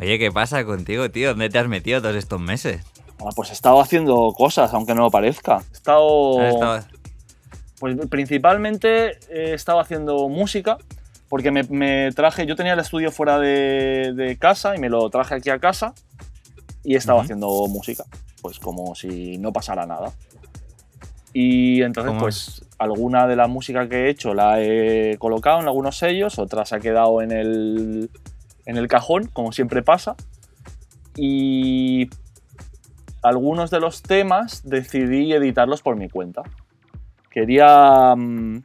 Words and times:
Oye, 0.00 0.18
¿qué 0.18 0.32
pasa 0.32 0.64
contigo, 0.64 1.10
tío? 1.10 1.28
¿Dónde 1.30 1.50
te 1.50 1.58
has 1.58 1.68
metido 1.68 2.00
todos 2.00 2.16
estos 2.16 2.40
meses? 2.40 2.82
Ah, 3.20 3.28
pues 3.36 3.50
he 3.50 3.52
estado 3.52 3.80
haciendo 3.80 4.32
cosas, 4.32 4.72
aunque 4.72 4.94
no 4.94 5.02
lo 5.02 5.10
parezca. 5.10 5.62
He 5.70 5.76
estado. 5.76 6.80
Pues 7.78 7.96
principalmente 8.08 9.18
he 9.30 9.52
estado 9.52 9.78
haciendo 9.78 10.28
música, 10.30 10.78
porque 11.28 11.50
me, 11.50 11.64
me 11.64 12.12
traje. 12.12 12.46
Yo 12.46 12.56
tenía 12.56 12.72
el 12.72 12.78
estudio 12.78 13.12
fuera 13.12 13.38
de, 13.38 14.14
de 14.14 14.38
casa 14.38 14.74
y 14.74 14.78
me 14.78 14.88
lo 14.88 15.10
traje 15.10 15.34
aquí 15.34 15.50
a 15.50 15.58
casa 15.58 15.92
y 16.82 16.94
he 16.94 16.96
estado 16.96 17.18
Ujú. 17.18 17.24
haciendo 17.24 17.48
música, 17.68 18.04
pues 18.40 18.58
como 18.58 18.94
si 18.94 19.36
no 19.36 19.52
pasara 19.52 19.84
nada. 19.84 20.12
Y 21.34 21.82
entonces, 21.82 22.08
¿Cómo 22.10 22.20
pues 22.20 22.62
alguna 22.78 23.26
de 23.26 23.36
la 23.36 23.48
música 23.48 23.86
que 23.86 24.06
he 24.06 24.08
hecho 24.08 24.32
la 24.32 24.62
he 24.62 25.16
colocado 25.18 25.60
en 25.60 25.66
algunos 25.66 25.98
sellos, 25.98 26.38
otra 26.38 26.64
se 26.64 26.76
ha 26.76 26.80
quedado 26.80 27.20
en 27.20 27.32
el, 27.32 28.10
en 28.70 28.76
el 28.76 28.86
cajón, 28.86 29.26
como 29.26 29.50
siempre 29.50 29.82
pasa. 29.82 30.14
Y 31.16 32.08
algunos 33.20 33.70
de 33.70 33.80
los 33.80 34.00
temas 34.00 34.62
decidí 34.64 35.32
editarlos 35.32 35.82
por 35.82 35.96
mi 35.96 36.08
cuenta. 36.08 36.42
Quería. 37.30 38.14
mm, 38.16 38.62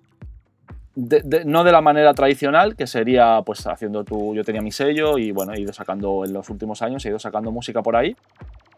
no 1.46 1.64
de 1.64 1.72
la 1.72 1.82
manera 1.82 2.14
tradicional, 2.14 2.76
que 2.76 2.86
sería 2.86 3.42
pues 3.44 3.66
haciendo 3.66 4.04
tu. 4.04 4.36
Yo 4.36 4.44
tenía 4.44 4.62
mi 4.62 4.72
sello 4.72 5.18
y 5.18 5.32
bueno, 5.32 5.54
he 5.54 5.60
ido 5.60 5.74
sacando 5.74 6.24
en 6.24 6.34
los 6.34 6.50
últimos 6.52 6.84
años, 6.84 7.04
he 7.06 7.10
ido 7.10 7.20
sacando 7.20 7.52
música 7.52 7.82
por 7.82 7.96
ahí. 7.96 8.16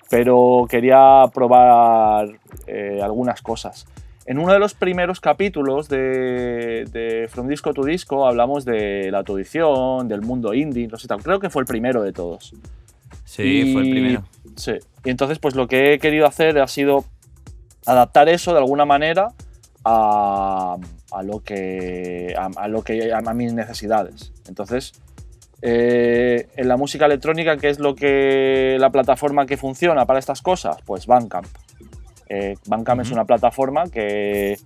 Pero 0.09 0.65
quería 0.69 1.25
probar 1.33 2.29
eh, 2.65 3.01
algunas 3.03 3.41
cosas. 3.41 3.85
En 4.27 4.39
uno 4.39 4.51
de 4.51 4.59
los 4.59 4.73
primeros 4.73 5.21
capítulos 5.21 5.87
de, 5.87 6.83
de 6.91 7.29
From 7.29 7.47
Disco 7.47 7.73
to 7.73 7.85
Disco 7.85 8.27
hablamos 8.27 8.65
de 8.65 9.09
la 9.09 9.19
autoedición, 9.19 10.09
del 10.09 10.21
mundo 10.21 10.53
indie, 10.53 10.85
no 10.87 10.97
sé 10.97 11.07
tal. 11.07 11.23
Creo 11.23 11.39
que 11.39 11.49
fue 11.49 11.61
el 11.61 11.65
primero 11.65 12.03
de 12.03 12.11
todos. 12.11 12.53
Sí, 13.23 13.71
fue 13.71 13.83
el 13.83 13.89
primero. 13.89 14.23
Sí. 14.57 14.73
Y 15.05 15.09
entonces, 15.11 15.39
pues 15.39 15.55
lo 15.55 15.67
que 15.67 15.93
he 15.93 15.99
querido 15.99 16.25
hacer 16.25 16.59
ha 16.59 16.67
sido 16.67 17.05
adaptar 17.85 18.27
eso 18.27 18.51
de 18.51 18.59
alguna 18.59 18.83
manera 18.83 19.29
a, 19.85 20.75
a 21.11 21.23
lo 21.23 21.39
que 21.39 22.35
a, 22.37 22.49
a 22.57 22.67
lo 22.67 22.81
que 22.81 23.13
a, 23.13 23.19
a 23.19 23.33
mis 23.33 23.53
necesidades. 23.53 24.33
Entonces, 24.49 24.91
eh, 25.61 26.49
en 26.57 26.67
la 26.67 26.75
música 26.75 27.05
electrónica, 27.05 27.55
¿qué 27.55 27.69
es 27.69 27.79
lo 27.79 27.95
que 27.95 28.75
la 28.77 28.89
plataforma 28.89 29.45
que 29.45 29.55
funciona 29.55 30.05
para 30.05 30.19
estas 30.19 30.41
cosas? 30.41 30.75
Pues 30.85 31.07
Bandcamp. 31.07 31.47
Eh, 32.29 32.55
Bandcamp 32.67 33.01
es 33.01 33.11
una 33.11 33.25
plataforma 33.25 33.85
que, 33.89 34.57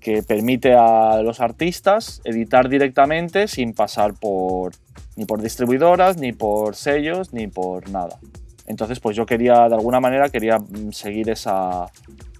que 0.00 0.22
permite 0.22 0.74
a 0.74 1.22
los 1.22 1.40
artistas 1.40 2.20
editar 2.24 2.68
directamente 2.68 3.48
sin 3.48 3.74
pasar 3.74 4.14
por 4.14 4.72
ni 5.16 5.26
por 5.26 5.42
distribuidoras, 5.42 6.16
ni 6.16 6.32
por 6.32 6.74
sellos, 6.74 7.32
ni 7.32 7.46
por 7.46 7.88
nada. 7.90 8.18
Entonces, 8.66 8.98
pues 9.00 9.14
yo 9.16 9.26
quería, 9.26 9.68
de 9.68 9.74
alguna 9.74 10.00
manera, 10.00 10.28
quería 10.30 10.58
mm, 10.58 10.92
seguir 10.92 11.28
esa. 11.28 11.86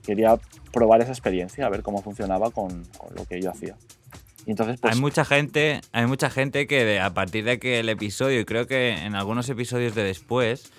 Quería 0.03 0.37
probar 0.73 1.01
esa 1.03 1.13
experiencia, 1.13 1.67
a 1.67 1.69
ver 1.69 1.83
cómo 1.83 2.03
funcionaba 2.03 2.51
con, 2.51 2.85
con 2.99 3.15
lo 3.15 3.25
que 3.27 3.41
yo 3.41 3.51
hacía. 3.51 3.77
Y 4.47 4.51
entonces, 4.51 4.81
pues. 4.81 4.95
hay 4.95 5.01
mucha 5.01 5.25
gente, 5.25 5.81
hay 5.93 6.07
mucha 6.07 6.31
gente 6.31 6.67
que 6.67 6.85
de- 6.85 6.99
a 7.01 7.11
partir 7.15 7.45
de 7.45 7.59
que 7.61 7.79
el 7.79 7.89
episodio, 7.89 8.41
y 8.41 8.45
creo 8.45 8.67
que 8.67 8.91
en 9.05 9.15
algunos 9.15 9.49
episodios 9.49 9.95
de 9.95 10.03
después, 10.03 10.73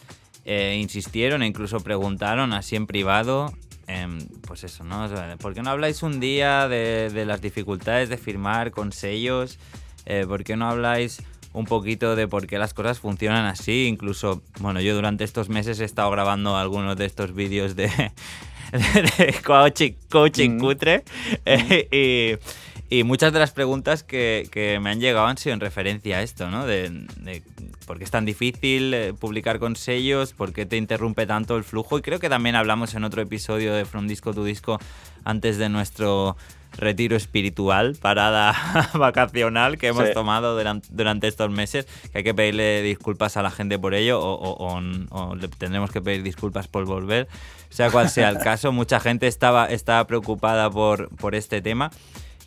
eh, 0.45 0.77
insistieron 0.81 1.43
e 1.43 1.47
incluso 1.47 1.79
preguntaron 1.79 2.51
así 2.51 2.75
en 2.75 2.87
privado, 2.87 3.53
em, 3.87 4.19
pues 4.47 4.63
eso, 4.63 4.83
¿no? 4.83 5.03
O 5.05 5.07
sea, 5.07 5.35
¿Por 5.37 5.53
qué 5.53 5.61
no 5.61 5.69
habláis 5.71 6.03
un 6.03 6.19
día 6.19 6.67
de, 6.67 7.09
de 7.13 7.25
las 7.25 7.41
dificultades 7.41 8.09
de 8.09 8.17
firmar 8.17 8.71
con 8.71 8.91
sellos? 8.91 9.57
Eh, 10.05 10.25
¿Por 10.27 10.43
qué 10.43 10.55
no 10.55 10.69
habláis 10.69 11.21
un 11.53 11.65
poquito 11.65 12.15
de 12.15 12.27
por 12.27 12.47
qué 12.47 12.57
las 12.57 12.73
cosas 12.73 12.99
funcionan 12.99 13.45
así? 13.45 13.87
Incluso, 13.87 14.41
bueno, 14.59 14.81
yo 14.81 14.95
durante 14.95 15.23
estos 15.23 15.49
meses 15.49 15.79
he 15.79 15.85
estado 15.85 16.09
grabando 16.11 16.57
algunos 16.57 16.97
de 16.97 17.05
estos 17.05 17.33
vídeos 17.35 17.75
de, 17.75 17.87
de 18.71 19.35
coaching, 19.45 19.93
coaching 20.09 20.51
Mm. 20.51 20.59
cutre 20.59 21.03
eh, 21.45 22.39
y, 22.41 22.72
y 22.99 23.03
muchas 23.03 23.33
de 23.33 23.39
las 23.39 23.51
preguntas 23.51 24.03
que, 24.03 24.47
que 24.51 24.79
me 24.79 24.89
han 24.91 24.99
llegado 24.99 25.25
han 25.27 25.37
sido 25.37 25.53
en 25.53 25.59
referencia 25.59 26.17
a 26.17 26.21
esto, 26.21 26.49
¿no? 26.49 26.65
De, 26.65 26.89
de 27.17 27.41
por 27.87 27.97
qué 27.97 28.03
es 28.03 28.11
tan 28.11 28.25
difícil 28.25 28.93
eh, 28.93 29.13
publicar 29.19 29.59
con 29.59 29.75
sellos, 29.75 30.33
por 30.33 30.53
qué 30.53 30.65
te 30.65 30.77
interrumpe 30.77 31.25
tanto 31.25 31.57
el 31.57 31.63
flujo. 31.63 31.97
Y 31.97 32.01
creo 32.01 32.19
que 32.19 32.29
también 32.29 32.55
hablamos 32.55 32.93
en 32.93 33.03
otro 33.03 33.21
episodio 33.21 33.73
de 33.73 33.85
From 33.85 34.07
Disco 34.07 34.33
to 34.33 34.43
Disco 34.43 34.79
antes 35.25 35.57
de 35.57 35.69
nuestro 35.69 36.35
retiro 36.75 37.15
espiritual, 37.15 37.95
parada 38.01 38.55
vacacional 38.95 39.77
que 39.77 39.87
hemos 39.87 40.07
Sí. 40.07 40.13
tomado 40.13 40.57
duran- 40.59 40.81
durante 40.89 41.27
estos 41.27 41.51
meses, 41.51 41.85
que 42.11 42.19
hay 42.19 42.23
que 42.23 42.33
pedirle 42.33 42.81
disculpas 42.81 43.37
a 43.37 43.43
la 43.43 43.51
gente 43.51 43.77
por 43.77 43.93
ello 43.93 44.19
o, 44.19 44.33
o- 44.33 44.73
o- 44.73 44.81
o 45.29 45.35
le 45.35 45.47
tendremos 45.49 45.91
que 45.91 46.01
pedir 46.01 46.23
disculpas 46.23 46.67
por 46.67 46.85
volver, 46.85 47.27
sea 47.69 47.91
cual 47.91 48.09
sea 48.09 48.29
el 48.29 48.39
caso. 48.39 48.71
Mucha 48.71 48.99
gente 48.99 49.27
estaba, 49.27 49.67
estaba 49.67 50.05
preocupada 50.07 50.69
por, 50.71 51.09
por 51.15 51.35
este 51.35 51.61
tema. 51.61 51.91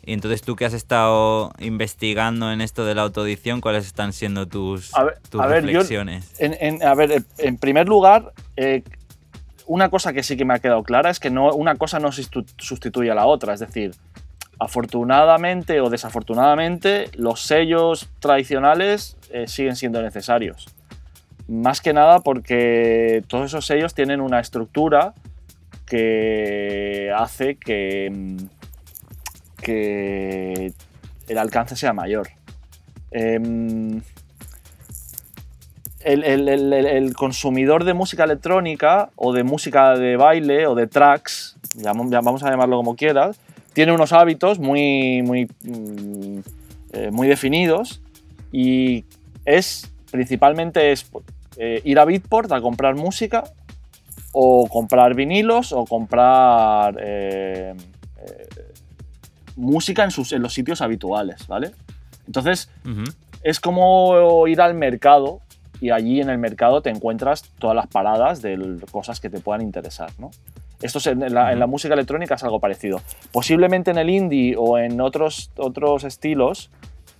Y 0.07 0.13
entonces 0.13 0.41
tú 0.41 0.55
que 0.55 0.63
has 0.63 0.71
estado 0.73 1.51
investigando 1.59 2.49
en 2.53 2.61
esto 2.61 2.85
de 2.85 2.95
la 2.95 3.01
autoedición, 3.01 3.59
¿cuáles 3.59 3.85
están 3.85 4.13
siendo 4.13 4.47
tus, 4.47 4.95
A 4.95 5.03
ver- 5.03 5.17
tus 5.29 5.41
a 5.41 5.47
ver, 5.47 5.63
yo- 5.65 5.67
reflexiones? 5.81 6.33
En, 6.39 6.55
en- 6.61 6.81
a 6.81 6.95
ver, 6.95 7.23
en 7.37 7.57
primer 7.57 7.89
lugar, 7.89 8.31
eh, 8.55 8.83
una 9.65 9.89
cosa 9.89 10.13
que 10.13 10.23
sí 10.23 10.37
que 10.37 10.45
me 10.45 10.53
ha 10.53 10.59
quedado 10.59 10.81
clara 10.83 11.09
es 11.09 11.19
que 11.19 11.29
no, 11.29 11.51
una 11.53 11.75
cosa 11.75 11.99
no 11.99 12.07
sustitu- 12.13 12.45
sustituye 12.57 13.11
a 13.11 13.15
la 13.15 13.25
otra. 13.25 13.53
Es 13.53 13.59
decir, 13.59 13.91
afortunadamente 14.59 15.81
o 15.81 15.89
desafortunadamente, 15.89 17.09
los 17.15 17.41
sellos 17.41 18.07
tradicionales 18.19 19.17
eh, 19.29 19.45
siguen 19.49 19.75
siendo 19.75 20.01
necesarios. 20.01 20.67
Más 21.49 21.81
que 21.81 21.91
nada 21.91 22.21
porque 22.21 23.23
todos 23.27 23.47
esos 23.47 23.65
sellos 23.65 23.93
tienen 23.93 24.21
una 24.21 24.39
estructura 24.39 25.13
que 25.85 27.11
hace 27.13 27.55
que, 27.55 28.09
mm, 28.13 28.37
que 29.61 30.73
el 31.27 31.37
alcance 31.37 31.75
sea 31.75 31.93
mayor. 31.93 32.29
Em, 33.11 34.01
el, 36.01 37.13
consumidor 37.15 37.83
de 37.83 37.93
música 37.93 38.23
electrónica 38.23 39.09
o 39.15 39.33
de 39.33 39.43
música 39.43 39.97
de 39.97 40.15
baile 40.15 40.67
o 40.67 40.75
de 40.75 40.87
tracks, 40.87 41.57
vamos 41.83 42.43
a 42.43 42.49
llamarlo 42.49 42.77
como 42.77 42.95
quieras, 42.95 43.39
tiene 43.73 43.91
unos 43.91 44.13
hábitos 44.13 44.59
muy, 44.59 45.21
muy, 45.21 45.45
mm, 45.63 46.39
eh, 46.93 47.11
muy 47.11 47.27
definidos 47.27 48.01
y 48.51 49.05
es 49.45 49.91
principalmente 50.11 50.91
es, 50.91 51.09
eh, 51.57 51.81
ir 51.83 51.99
a 51.99 52.05
Beatport 52.05 52.51
a 52.51 52.61
comprar 52.61 52.95
música 52.95 53.43
o 54.31 54.67
comprar 54.67 55.13
vinilos 55.13 55.73
o 55.73 55.85
comprar 55.85 56.97
eh, 56.99 57.75
música 59.57 60.03
en, 60.03 60.11
sus, 60.11 60.31
en 60.31 60.41
los 60.41 60.53
sitios 60.53 60.81
habituales, 60.81 61.45
¿vale? 61.47 61.71
Entonces, 62.25 62.69
Ujú. 62.85 63.03
es 63.43 63.59
como 63.59 64.47
ir 64.47 64.61
al 64.61 64.73
mercado 64.73 65.41
y 65.81 65.89
allí 65.89 66.21
en 66.21 66.29
el 66.29 66.37
mercado 66.37 66.81
te 66.81 66.89
encuentras 66.89 67.43
todas 67.59 67.75
las 67.75 67.87
paradas 67.87 68.41
de 68.41 68.79
cosas 68.91 69.19
que 69.19 69.29
te 69.29 69.39
puedan 69.39 69.61
interesar, 69.61 70.11
¿no? 70.17 70.31
Esto 70.81 70.99
es 70.99 71.07
en 71.07 71.19
la, 71.33 71.51
en 71.51 71.59
la 71.59 71.65
Ujú. 71.65 71.71
música 71.71 71.95
electrónica 71.95 72.35
es 72.35 72.43
algo 72.43 72.59
parecido. 72.59 73.01
Posiblemente 73.31 73.91
en 73.91 73.97
el 73.97 74.09
indie 74.09 74.55
o 74.57 74.77
en 74.77 75.01
otros, 75.01 75.49
otros 75.57 76.03
estilos, 76.03 76.69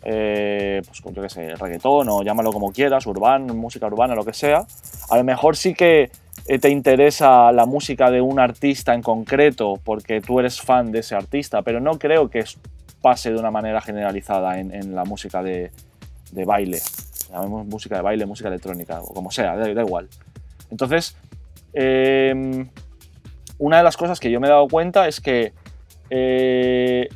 eh, 0.04 0.82
pues 0.86 1.02
yo 1.16 1.22
qué 1.24 1.30
sé, 1.30 1.56
reggaetón 1.56 2.08
o 2.10 2.22
llámalo 2.22 2.54
como 2.54 2.72
quieras, 2.72 3.08
urbano, 3.08 3.54
música 3.56 3.88
urbana, 3.88 4.14
lo 4.14 4.24
que 4.24 4.34
sea, 4.34 4.66
a 5.10 5.18
lo 5.18 5.24
mejor 5.24 5.58
sí 5.58 5.74
que 5.74 6.12
te 6.48 6.70
interesa 6.70 7.52
la 7.52 7.66
música 7.66 8.10
de 8.10 8.22
un 8.22 8.40
artista 8.40 8.94
en 8.94 9.02
concreto 9.02 9.80
porque 9.84 10.22
tú 10.22 10.40
eres 10.40 10.62
fan 10.62 10.92
de 10.92 11.00
ese 11.00 11.14
artista, 11.14 11.62
pero 11.62 11.82
no 11.82 12.00
creo 12.00 12.30
que 12.30 12.44
pase 13.02 13.32
de 13.32 13.38
una 13.38 13.52
manera 13.52 13.82
generalizada 13.82 14.60
en, 14.60 14.96
la 14.96 15.04
música 15.04 15.44
de, 15.44 15.72
baile. 16.46 16.80
Llamemos 17.32 17.66
música 17.68 17.98
de 17.98 18.02
baile, 18.02 18.26
música 18.26 18.48
electrónica, 18.48 19.02
o 19.02 19.14
como 19.14 19.32
sea, 19.32 19.56
da, 19.56 19.70
igual. 19.70 20.08
Entonces, 20.72 21.18
eh, 21.74 22.66
una 23.58 23.78
de 23.78 23.84
las 23.84 23.98
cosas 23.98 24.20
que 24.20 24.32
yo 24.32 24.40
me 24.40 24.48
he 24.48 24.50
dado 24.50 24.68
cuenta 24.68 25.08
es 25.08 25.20
que 25.20 25.54
eh, 26.10 27.10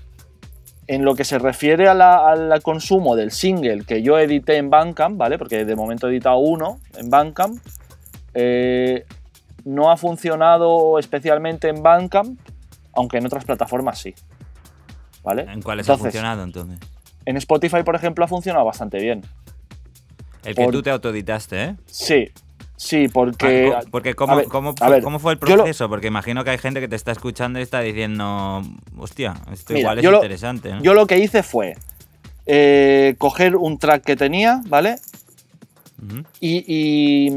en 0.88 1.06
lo 1.06 1.16
que 1.16 1.24
se 1.24 1.40
refiere 1.40 1.88
al 1.88 2.62
consumo 2.64 3.16
del 3.16 3.32
single 3.32 3.86
que 3.86 4.02
yo 4.02 4.20
edité 4.20 4.58
en 4.58 4.70
Bandcamp, 4.70 5.18
¿vale? 5.18 5.38
Porque 5.38 5.64
de 5.64 5.76
momento 5.76 6.08
he 6.08 6.12
editado 6.12 6.38
uno 6.40 6.80
en 6.98 7.10
Bandcamp, 7.10 7.60
eh, 8.34 9.06
no 9.66 9.92
ha 9.92 9.98
funcionado 9.98 10.98
especialmente 11.00 11.70
en 11.70 11.82
Bandcamp, 11.84 12.40
aunque 12.94 13.18
en 13.18 13.26
otras 13.26 13.46
plataformas 13.46 14.00
sí. 14.00 14.14
¿Vale? 15.24 15.44
¿En 15.44 15.62
cuáles 15.62 15.90
ha 15.90 15.98
funcionado 15.98 16.44
entonces? 16.44 16.80
En 17.26 17.38
Spotify, 17.38 17.84
por 17.84 17.96
ejemplo, 17.96 18.26
ha 18.26 18.28
funcionado 18.28 18.66
bastante 18.66 18.98
bien. 19.00 19.22
El 20.44 20.56
que 20.56 20.64
por- 20.64 20.72
tú 20.74 20.82
te 20.82 20.90
autoeditaste, 20.90 21.64
¿eh? 21.64 21.76
Sí, 21.86 22.30
sí, 22.76 23.08
porque... 23.08 23.72
Ah, 23.76 23.82
porque 23.92 24.16
¿cómo, 24.16 24.36
ver, 24.36 24.48
cómo 24.48 24.74
ver, 24.90 25.04
cómo 25.04 25.20
fue 25.20 25.34
el 25.34 25.40
lo- 25.40 25.46
proceso? 25.58 25.88
Porque 25.88 26.08
imagino 26.08 26.44
que 26.44 26.50
hay 26.50 26.58
gente 26.58 26.80
que 26.80 26.88
te 26.88 26.96
está 26.96 27.12
escuchando 27.12 27.60
y 27.60 27.62
está 27.62 27.82
diciendo, 27.82 28.64
hostia, 28.98 29.36
esto 29.52 29.74
Mira, 29.74 29.80
igual 29.82 30.00
es 30.00 30.06
lo- 30.06 30.16
interesante. 30.16 30.74
¿no? 30.74 30.82
Yo 30.82 30.96
lo 30.96 31.06
que 31.06 31.20
hice 31.20 31.44
fue 31.44 31.76
eh, 32.48 33.14
coger 33.20 33.56
un 33.56 33.78
track 33.78 34.04
que 34.04 34.16
tenía, 34.16 34.62
¿vale? 34.66 34.96
Y 36.40 37.30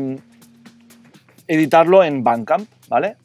editarlo 1.48 2.02
en 2.04 2.24
Bandcamp, 2.24 2.68
¿vale? 2.88 3.16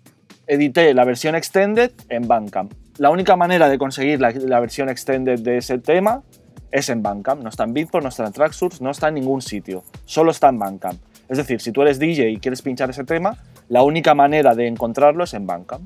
Edité 0.47 0.93
la 0.93 1.05
versión 1.05 1.35
extended 1.35 1.91
en 2.09 2.27
Bandcamp. 2.27 2.73
La 2.97 3.09
única 3.11 3.35
manera 3.35 3.69
de 3.69 3.77
conseguir 3.77 4.19
la, 4.19 4.31
la 4.31 4.59
versión 4.59 4.89
extended 4.89 5.39
de 5.39 5.57
ese 5.57 5.77
tema 5.77 6.23
es 6.71 6.89
en 6.89 7.01
Bandcamp. 7.01 7.41
No 7.41 7.49
está 7.49 7.63
en 7.63 7.73
Beatport, 7.73 8.03
no 8.03 8.09
está 8.09 8.25
en 8.25 8.33
Tracksource, 8.33 8.83
no 8.83 8.91
está 8.91 9.07
en 9.07 9.15
ningún 9.15 9.41
sitio. 9.41 9.83
Solo 10.05 10.31
está 10.31 10.49
en 10.49 10.59
Bandcamp. 10.59 10.99
Es 11.29 11.37
decir, 11.37 11.61
si 11.61 11.71
tú 11.71 11.81
eres 11.83 11.99
DJ 11.99 12.29
y 12.31 12.37
quieres 12.39 12.61
pinchar 12.61 12.89
ese 12.89 13.03
tema, 13.03 13.37
la 13.69 13.83
única 13.83 14.15
manera 14.15 14.55
de 14.55 14.67
encontrarlo 14.67 15.23
es 15.23 15.33
en 15.33 15.45
Bandcamp. 15.45 15.83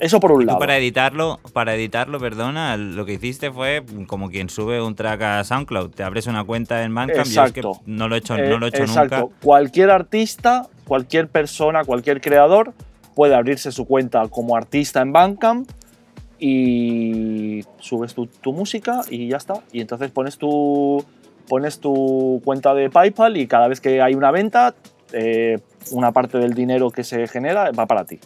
Eso 0.00 0.20
por 0.20 0.30
un 0.30 0.42
Y 0.42 0.44
lado. 0.44 0.60
para 0.60 0.76
editarlo, 0.78 1.40
para 1.52 1.74
editarlo, 1.74 2.20
perdona, 2.20 2.76
lo 2.76 3.04
que 3.04 3.14
hiciste 3.14 3.50
fue 3.50 3.82
como 4.06 4.30
quien 4.30 4.48
sube 4.48 4.80
un 4.80 4.94
track 4.94 5.20
a 5.22 5.42
SoundCloud. 5.44 5.90
Te 5.90 6.04
abres 6.04 6.28
una 6.28 6.44
cuenta 6.44 6.84
en 6.84 6.94
Bandcamp 6.94 7.26
y 7.26 7.30
yo 7.30 7.42
es 7.44 7.52
que 7.52 7.60
Exacto. 7.60 7.82
no 7.86 8.06
lo 8.08 8.14
he 8.14 8.18
hecho, 8.18 8.36
Eh, 8.36 8.48
no 8.48 8.58
lo 8.60 8.66
he 8.66 8.68
hecho 8.68 8.84
exacto. 8.84 9.18
nunca. 9.22 9.34
Cualquier 9.42 9.90
artista, 9.90 10.68
cualquier 10.88 11.28
persona, 11.28 11.84
cualquier 11.84 12.20
creador 12.20 12.72
puede 13.14 13.34
abrirse 13.36 13.70
su 13.70 13.84
cuenta 13.86 14.26
como 14.28 14.56
artista 14.56 15.00
en 15.02 15.12
Bandcamp 15.12 15.70
y 16.40 17.62
subes 17.78 18.14
tu, 18.14 18.26
tu 18.26 18.52
música 18.52 19.00
y 19.10 19.28
ya 19.28 19.36
está. 19.36 19.54
Y 19.72 19.80
entonces 19.80 20.10
pones 20.10 20.38
tu, 20.38 21.04
pones 21.48 21.80
tu 21.80 22.40
cuenta 22.44 22.74
de 22.74 22.90
PayPal 22.90 23.36
y 23.36 23.46
cada 23.46 23.68
vez 23.68 23.80
que 23.80 24.00
hay 24.02 24.14
una 24.14 24.30
venta, 24.30 24.74
eh, 25.12 25.58
una 25.90 26.12
parte 26.12 26.38
del 26.38 26.54
dinero 26.54 26.90
que 26.90 27.04
se 27.04 27.26
genera 27.28 27.70
va 27.72 27.86
para 27.86 28.04
ti. 28.04 28.20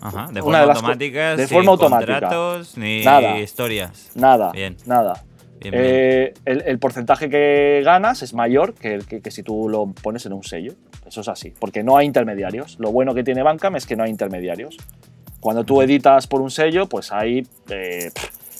Ajá, 0.00 0.28
de 0.32 0.42
forma 0.42 0.58
de 0.58 0.64
automática, 0.70 1.36
de 1.36 1.46
sin 1.46 1.56
forma 1.56 1.72
automática. 1.72 2.20
contratos 2.20 2.76
ni 2.76 3.02
Nada. 3.04 3.38
historias. 3.38 4.10
Nada, 4.14 4.52
Bien. 4.52 4.76
nada. 4.86 5.24
Bien, 5.60 5.72
bien. 5.72 5.84
Eh, 5.86 6.34
el, 6.44 6.62
el 6.66 6.78
porcentaje 6.78 7.30
que 7.30 7.80
ganas 7.84 8.22
es 8.22 8.34
mayor 8.34 8.74
que, 8.74 8.92
el 8.94 9.06
que, 9.06 9.22
que 9.22 9.30
si 9.30 9.42
tú 9.42 9.66
lo 9.70 9.86
pones 9.86 10.26
en 10.26 10.34
un 10.34 10.42
sello. 10.42 10.74
Eso 11.14 11.20
es 11.20 11.28
así, 11.28 11.54
porque 11.60 11.84
no 11.84 11.96
hay 11.96 12.06
intermediarios. 12.06 12.76
Lo 12.80 12.90
bueno 12.90 13.14
que 13.14 13.22
tiene 13.22 13.44
Bandcamp 13.44 13.76
es 13.76 13.86
que 13.86 13.94
no 13.94 14.02
hay 14.02 14.10
intermediarios. 14.10 14.76
Cuando 15.38 15.62
tú 15.62 15.80
editas 15.80 16.26
por 16.26 16.40
un 16.40 16.50
sello, 16.50 16.88
pues 16.88 17.12
ahí 17.12 17.46
eh, 17.70 18.10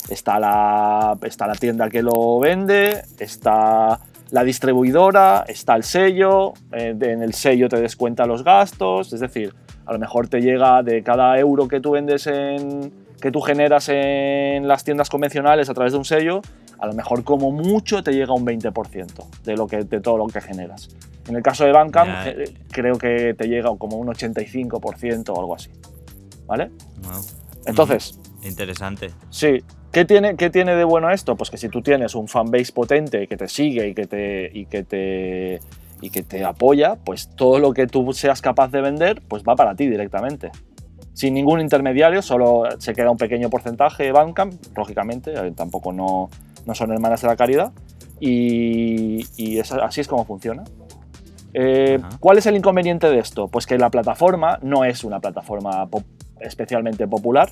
está, 0.08 0.38
la, 0.38 1.18
está 1.22 1.48
la 1.48 1.56
tienda 1.56 1.90
que 1.90 2.00
lo 2.00 2.38
vende, 2.38 3.02
está 3.18 3.98
la 4.30 4.44
distribuidora, 4.44 5.44
está 5.48 5.74
el 5.74 5.82
sello, 5.82 6.52
eh, 6.70 6.96
en 7.00 7.22
el 7.24 7.34
sello 7.34 7.68
te 7.68 7.80
descuenta 7.80 8.24
los 8.24 8.44
gastos, 8.44 9.12
es 9.12 9.18
decir, 9.18 9.52
a 9.84 9.92
lo 9.92 9.98
mejor 9.98 10.28
te 10.28 10.40
llega 10.40 10.84
de 10.84 11.02
cada 11.02 11.36
euro 11.40 11.66
que 11.66 11.80
tú 11.80 11.90
vendes 11.90 12.28
en 12.28 12.92
que 13.20 13.32
tú 13.32 13.40
generas 13.40 13.88
en 13.88 14.68
las 14.68 14.84
tiendas 14.84 15.10
convencionales 15.10 15.68
a 15.70 15.74
través 15.74 15.92
de 15.92 15.98
un 15.98 16.04
sello, 16.04 16.40
a 16.78 16.86
lo 16.86 16.92
mejor 16.92 17.24
como 17.24 17.50
mucho 17.50 18.04
te 18.04 18.12
llega 18.12 18.32
un 18.32 18.46
20% 18.46 19.42
de, 19.42 19.56
lo 19.56 19.66
que, 19.66 19.78
de 19.78 20.00
todo 20.00 20.18
lo 20.18 20.26
que 20.28 20.40
generas. 20.40 20.90
En 21.28 21.36
el 21.36 21.42
caso 21.42 21.64
de 21.64 21.72
Bandcamp 21.72 22.10
eh, 22.26 22.54
creo 22.70 22.98
que 22.98 23.34
te 23.34 23.48
llega 23.48 23.70
como 23.76 23.96
un 23.96 24.08
85% 24.08 25.30
o 25.30 25.40
algo 25.40 25.54
así. 25.54 25.70
¿Vale? 26.46 26.70
Wow. 27.02 27.22
Entonces, 27.66 28.18
Interesante. 28.44 29.10
Sí. 29.30 29.62
¿Qué 29.90 30.04
tiene, 30.04 30.36
¿Qué 30.36 30.50
tiene 30.50 30.74
de 30.74 30.84
bueno 30.84 31.10
esto? 31.10 31.36
Pues 31.36 31.50
que 31.50 31.56
si 31.56 31.68
tú 31.68 31.80
tienes 31.80 32.14
un 32.14 32.28
fanbase 32.28 32.72
potente 32.72 33.26
que 33.26 33.36
te 33.36 33.48
sigue 33.48 33.88
y 33.88 33.94
que 33.94 34.06
te, 34.06 34.50
y 34.52 34.66
que 34.66 34.82
te, 34.82 35.60
y 36.00 36.10
que 36.10 36.22
te 36.22 36.44
apoya, 36.44 36.96
pues 36.96 37.30
todo 37.36 37.58
lo 37.58 37.72
que 37.72 37.86
tú 37.86 38.12
seas 38.12 38.42
capaz 38.42 38.68
de 38.68 38.80
vender, 38.80 39.22
pues 39.28 39.44
va 39.44 39.54
para 39.54 39.74
ti 39.74 39.86
directamente. 39.86 40.50
Sin 41.12 41.34
ningún 41.34 41.60
intermediario, 41.60 42.22
solo 42.22 42.64
se 42.78 42.92
queda 42.92 43.10
un 43.10 43.16
pequeño 43.16 43.48
porcentaje 43.50 44.02
de 44.02 44.12
Bandcamp, 44.12 44.54
lógicamente, 44.76 45.32
eh, 45.32 45.52
tampoco 45.52 45.92
no, 45.92 46.28
no 46.66 46.74
son 46.74 46.92
hermanas 46.92 47.22
de 47.22 47.28
la 47.28 47.36
caridad. 47.36 47.72
Y, 48.18 49.24
y 49.36 49.60
así 49.60 50.00
es 50.00 50.08
como 50.08 50.24
funciona. 50.24 50.64
Eh. 51.54 52.00
¿Cuál 52.20 52.38
es 52.38 52.46
el 52.46 52.56
inconveniente 52.56 53.08
de 53.08 53.18
esto? 53.20 53.48
Pues 53.48 53.66
que 53.66 53.78
la 53.78 53.88
plataforma 53.90 54.58
no 54.62 54.84
es 54.84 55.04
una 55.04 55.20
plataforma 55.20 55.86
pop- 55.86 56.04
especialmente 56.40 57.06
popular, 57.06 57.50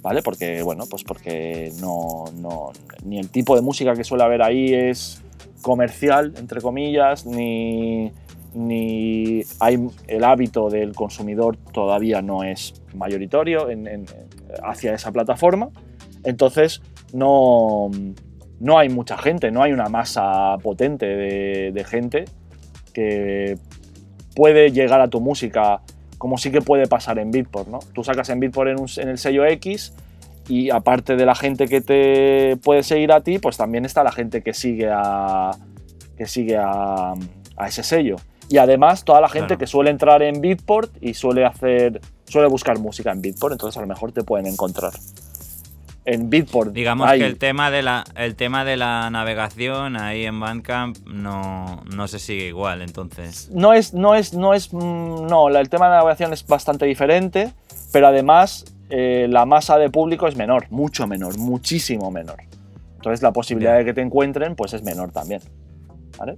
¿vale? 0.00 0.22
Porque, 0.22 0.62
bueno, 0.62 0.84
pues 0.88 1.02
porque 1.02 1.72
no, 1.80 2.24
no- 2.36 2.70
ni 3.04 3.18
el 3.18 3.28
tipo 3.30 3.56
de 3.56 3.62
música 3.62 3.94
que 3.94 4.04
suele 4.04 4.22
haber 4.24 4.42
ahí 4.42 4.72
es 4.72 5.20
comercial, 5.62 6.34
entre 6.38 6.60
comillas, 6.60 7.26
ni, 7.26 8.12
ni 8.54 9.42
hay 9.58 9.88
el 10.06 10.22
hábito 10.24 10.70
del 10.70 10.94
consumidor 10.94 11.56
todavía 11.72 12.22
no 12.22 12.44
es 12.44 12.80
mayoritario 12.94 13.68
en- 13.70 13.88
en- 13.88 14.06
hacia 14.62 14.94
esa 14.94 15.10
plataforma. 15.10 15.70
Entonces, 16.22 16.80
no, 17.12 17.90
no 18.60 18.78
hay 18.78 18.88
mucha 18.88 19.18
gente, 19.18 19.50
no 19.50 19.62
hay 19.64 19.72
una 19.72 19.88
masa 19.88 20.56
potente 20.62 21.06
de, 21.06 21.72
de 21.72 21.84
gente 21.84 22.24
que 22.96 23.58
puede 24.34 24.70
llegar 24.72 25.02
a 25.02 25.08
tu 25.08 25.20
música 25.20 25.80
como 26.16 26.38
sí 26.38 26.50
que 26.50 26.62
puede 26.62 26.86
pasar 26.86 27.18
en 27.18 27.30
Beatport, 27.30 27.68
¿no? 27.68 27.80
Tú 27.92 28.02
sacas 28.02 28.30
en 28.30 28.40
Beatport 28.40 28.70
en, 28.70 28.80
un- 28.80 28.88
en 28.96 29.08
el 29.10 29.18
sello 29.18 29.44
X 29.44 29.92
y 30.48 30.70
aparte 30.70 31.14
de 31.16 31.26
la 31.26 31.34
gente 31.34 31.66
que 31.66 31.82
te 31.82 32.56
puede 32.64 32.82
seguir 32.82 33.12
a 33.12 33.20
ti, 33.20 33.38
pues 33.38 33.58
también 33.58 33.84
está 33.84 34.02
la 34.02 34.12
gente 34.12 34.42
que 34.42 34.54
sigue 34.54 34.88
a, 34.90 35.50
que 36.16 36.26
sigue 36.26 36.56
a, 36.56 37.12
a 37.56 37.68
ese 37.68 37.82
sello. 37.82 38.16
Y 38.48 38.56
además 38.58 39.04
toda 39.04 39.20
la 39.20 39.28
gente 39.28 39.48
Claro. 39.48 39.58
que 39.58 39.66
suele 39.66 39.90
entrar 39.90 40.22
en 40.22 40.40
Beatport 40.40 40.90
y 41.02 41.12
suele 41.14 41.44
hacer, 41.44 42.00
suele 42.24 42.48
buscar 42.48 42.78
música 42.78 43.10
en 43.12 43.20
Beatport, 43.20 43.52
entonces 43.52 43.76
a 43.76 43.80
lo 43.82 43.86
mejor 43.88 44.12
te 44.12 44.22
pueden 44.22 44.46
encontrar. 44.46 44.92
En 46.06 46.30
Beatport 46.30 46.72
Digamos 46.72 47.08
hay- 47.08 47.18
que 47.18 47.26
el 47.26 47.36
tema 47.36 47.70
de 47.70 47.82
la 47.82 48.04
el 48.14 48.36
tema 48.36 48.64
de 48.64 48.76
la 48.76 49.10
navegación 49.10 49.96
ahí 49.96 50.24
en 50.24 50.38
Bandcamp 50.38 50.96
no, 51.06 51.82
no 51.94 52.06
se 52.08 52.18
sigue 52.20 52.46
igual, 52.46 52.80
entonces. 52.80 53.50
no 53.52 53.72
es, 53.72 53.92
no 53.92 54.14
es, 54.14 54.32
no 54.32 54.54
es, 54.54 54.72
mm, 54.72 55.26
no, 55.26 55.48
el 55.48 55.68
tema 55.68 55.86
de 55.86 55.90
la 55.92 55.96
navegación 55.98 56.32
es 56.32 56.46
bastante 56.46 56.86
diferente, 56.86 57.52
pero 57.92 58.06
además 58.06 58.64
eh, 58.88 59.26
la 59.28 59.44
masa 59.46 59.78
de 59.78 59.90
público 59.90 60.28
es 60.28 60.36
menor, 60.36 60.66
mucho 60.70 61.08
menor, 61.08 61.36
muchísimo 61.38 62.10
menor. 62.12 62.36
Entonces 62.94 63.20
la 63.20 63.32
posibilidad 63.32 63.72
Ya. 63.72 63.78
de 63.78 63.84
que 63.84 63.92
te 63.94 64.00
encuentren 64.00 64.54
pues 64.54 64.74
es 64.74 64.82
menor 64.84 65.10
también. 65.10 65.40
¿vale? 66.16 66.36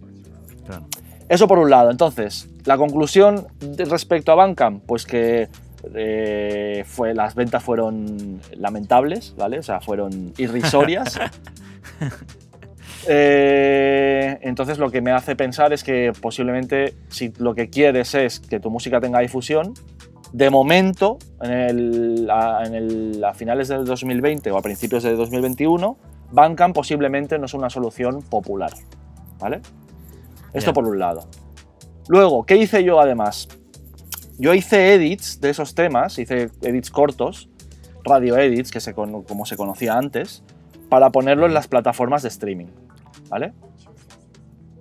Claro. 0.67 0.87
Eso 1.29 1.47
por 1.47 1.59
un 1.59 1.69
lado. 1.69 1.91
Entonces, 1.91 2.49
la 2.65 2.79
conclusión 2.79 3.47
respecto 3.77 4.33
a 4.33 4.35
Bandcamp, 4.35 4.83
pues 4.87 5.05
que 5.05 5.49
eh, 5.95 6.85
fue, 6.87 7.15
las 7.15 7.35
ventas 7.35 7.63
fueron 7.63 8.41
lamentables, 8.57 9.35
¿vale? 9.37 9.59
O 9.59 9.63
sea, 9.63 9.81
fueron 9.81 10.33
irrisorias. 10.39 11.19
Eh, 13.11 14.39
entonces 14.43 14.79
lo 14.79 14.91
que 14.91 15.01
me 15.01 15.13
hace 15.13 15.35
pensar 15.35 15.73
es 15.73 15.83
que 15.83 16.13
posiblemente 16.21 16.95
si 17.09 17.33
lo 17.39 17.55
que 17.55 17.71
quieres 17.71 18.15
es 18.15 18.39
que 18.41 18.61
tu 18.61 18.71
música 18.71 19.01
tenga 19.01 19.21
difusión, 19.21 19.73
de 20.33 20.51
momento, 20.51 21.19
en 21.41 21.51
el- 21.51 22.29
a, 22.31 22.65
en 22.67 22.75
el- 22.75 23.25
a 23.25 23.33
finales 23.33 23.69
del 23.69 23.87
2020 23.87 24.51
o 24.51 24.59
a 24.59 24.63
principios 24.63 25.03
del 25.05 25.17
2021, 25.17 25.97
Bandcamp 26.33 26.75
posiblemente 26.75 27.39
no 27.39 27.47
es 27.47 27.55
una 27.55 27.71
solución 27.71 28.21
popular. 28.23 28.73
¿Vale? 29.39 29.61
Esto 30.53 30.73
por 30.75 30.85
un 30.87 30.99
lado. 30.99 31.27
Luego, 32.09 32.45
¿qué 32.45 32.57
hice 32.57 32.85
yo 32.85 33.01
además? 33.01 33.49
Yo 34.39 34.55
hice 34.55 34.95
edits 34.95 35.41
de 35.41 35.51
esos 35.51 35.75
temas, 35.75 36.19
hice 36.19 36.51
edits 36.63 36.91
cortos, 36.91 37.49
radio 38.05 38.37
edits, 38.39 38.71
que 38.71 38.81
se 38.81 38.95
con- 38.95 39.23
como 39.25 39.45
se 39.45 39.57
conocía 39.57 39.95
antes, 39.99 40.43
para 40.89 41.11
ponerlo 41.11 41.47
en 41.47 41.55
las 41.55 41.69
plataformas 41.69 42.23
de 42.23 42.29
streaming. 42.29 42.67
¿Vale? 43.29 43.53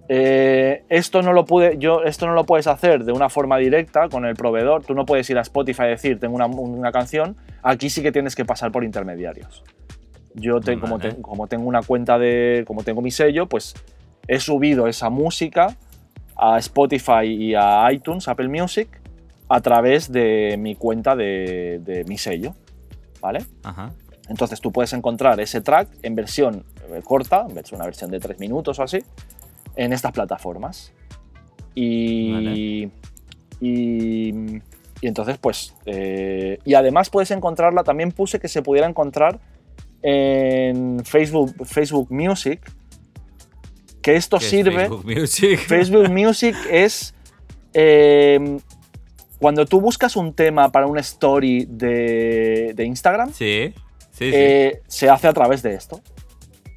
Eh, 0.09 0.85
esto 0.87 1.21
no 1.21 1.33
lo 1.33 1.43
pude, 1.45 1.77
yo, 1.79 2.03
esto 2.03 2.27
no 2.27 2.33
lo 2.33 2.45
puedes 2.45 2.67
hacer 2.67 3.03
de 3.03 3.11
una 3.11 3.27
forma 3.29 3.57
directa 3.57 4.07
con 4.07 4.25
el 4.25 4.35
proveedor. 4.35 4.85
Tú 4.85 4.93
no 4.93 5.05
puedes 5.05 5.29
ir 5.29 5.37
a 5.37 5.41
Spotify 5.41 5.83
y 5.83 5.87
decir 5.89 6.19
tengo 6.19 6.35
una, 6.35 6.45
una 6.45 6.91
canción. 6.93 7.35
Aquí 7.61 7.89
sí 7.89 8.01
que 8.01 8.11
tienes 8.13 8.35
que 8.35 8.45
pasar 8.45 8.71
por 8.71 8.83
intermediarios. 8.85 9.63
Yo 10.33 10.61
te- 10.61 10.79
como, 10.79 10.99
te- 10.99 11.21
como 11.21 11.47
tengo 11.47 11.67
una 11.67 11.81
cuenta 11.81 12.17
de, 12.17 12.63
como 12.65 12.83
tengo 12.83 13.01
mi 13.01 13.11
sello, 13.11 13.47
pues 13.47 13.73
he 14.29 14.39
subido 14.39 14.87
esa 14.87 15.09
música 15.09 15.75
a 16.37 16.57
Spotify 16.59 17.25
y 17.25 17.55
a 17.55 17.91
iTunes, 17.91 18.27
Apple 18.29 18.47
Music, 18.47 18.87
a 19.49 19.61
través 19.61 20.11
de 20.11 20.55
mi 20.59 20.75
cuenta 20.75 21.15
de, 21.15 21.79
de 21.83 22.03
mi 22.05 22.17
sello, 22.17 22.55
¿vale? 23.21 23.45
Ajá. 23.63 23.93
Entonces 24.29 24.59
tú 24.59 24.71
puedes 24.71 24.91
encontrar 24.93 25.39
ese 25.39 25.61
track 25.61 25.87
en 26.03 26.15
versión 26.15 26.65
eh, 26.91 27.01
corta, 27.03 27.45
en 27.47 27.55
versión- 27.55 27.77
una 27.77 27.85
versión 27.85 28.11
de 28.11 28.19
3 28.19 28.39
minutos 28.39 28.77
o 28.79 28.83
así, 28.83 29.03
en 29.75 29.93
estas 29.93 30.11
plataformas. 30.11 30.91
Y, 31.75 32.33
Vale. 32.33 32.51
y, 32.51 32.91
y 33.61 35.07
entonces, 35.07 35.37
pues, 35.37 35.75
eh, 35.85 36.59
y 36.65 36.73
además 36.73 37.09
puedes 37.09 37.31
encontrarla, 37.31 37.83
también 37.83 38.11
puse 38.11 38.39
que 38.39 38.47
se 38.47 38.61
pudiera 38.61 38.87
encontrar 38.89 39.39
en 40.01 40.99
Facebook, 41.05 41.53
Facebook 41.65 42.11
Music, 42.11 42.59
que 44.01 44.15
esto 44.15 44.39
¿Qué 44.39 44.43
es 44.45 44.49
sirve... 44.49 44.71
Facebook 44.87 45.05
Music. 45.05 45.59
Facebook 45.59 46.09
Music 46.11 46.55
es 46.69 47.13
eh, 47.73 48.57
cuando 49.39 49.65
tú 49.65 49.81
buscas 49.81 50.15
un 50.15 50.33
tema 50.33 50.71
para 50.71 50.87
una 50.87 51.01
story 51.01 51.65
de, 51.69 52.73
de 52.75 52.85
Instagram, 52.85 53.31
Sí, 53.33 53.73
sí, 54.11 54.29
sí. 54.29 54.31
eh, 54.33 54.81
se 54.87 55.09
hace 55.09 55.27
a 55.27 55.33
través 55.33 55.61
de 55.61 55.73
esto. 55.73 56.01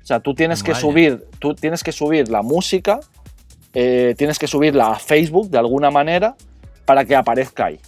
O 0.02 0.06
sea, 0.10 0.20
tú 0.20 0.34
tienes 0.34 0.62
que 0.62 0.74
subir, 0.74 1.24
tú 1.38 1.54
tienes 1.54 1.84
que 1.84 1.92
subir 1.92 2.28
la 2.28 2.42
música 2.42 3.00
eh, 3.72 4.14
tienes 4.16 4.38
que 4.38 4.46
subirla 4.48 4.92
a 4.92 4.94
Facebook 4.98 5.48
de 5.48 5.58
alguna 5.58 5.90
manera 5.90 6.34
para 6.84 7.04
que 7.04 7.14
aparezca 7.14 7.66
ahí. 7.66 7.78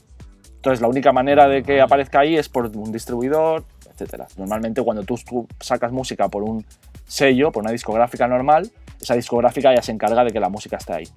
Entonces, 0.55 0.81
la 0.81 0.87
única 0.87 1.13
manera 1.13 1.49
de 1.49 1.63
que 1.65 1.81
aparezca 1.81 2.21
ahí 2.21 2.37
es 2.37 2.49
por 2.49 2.67
un 2.77 2.93
distribuidor, 2.93 3.65
etc. 3.99 4.23
Normalmente, 4.37 4.81
cuando 4.83 5.03
tú 5.03 5.19
sacas 5.59 5.91
música 5.91 6.29
por 6.29 6.45
un 6.45 6.65
sello, 7.05 7.51
por 7.51 7.65
una 7.65 7.73
discográfica 7.73 8.29
normal, 8.29 8.71
esa 9.01 9.17
discográfica 9.17 9.75
ya 9.75 9.83
se 9.83 9.91
encarga 9.91 10.23
de 10.23 10.31
que 10.31 10.39
la 10.39 10.49
música 10.49 10.77
esté 10.77 10.93
ahí. 10.93 11.09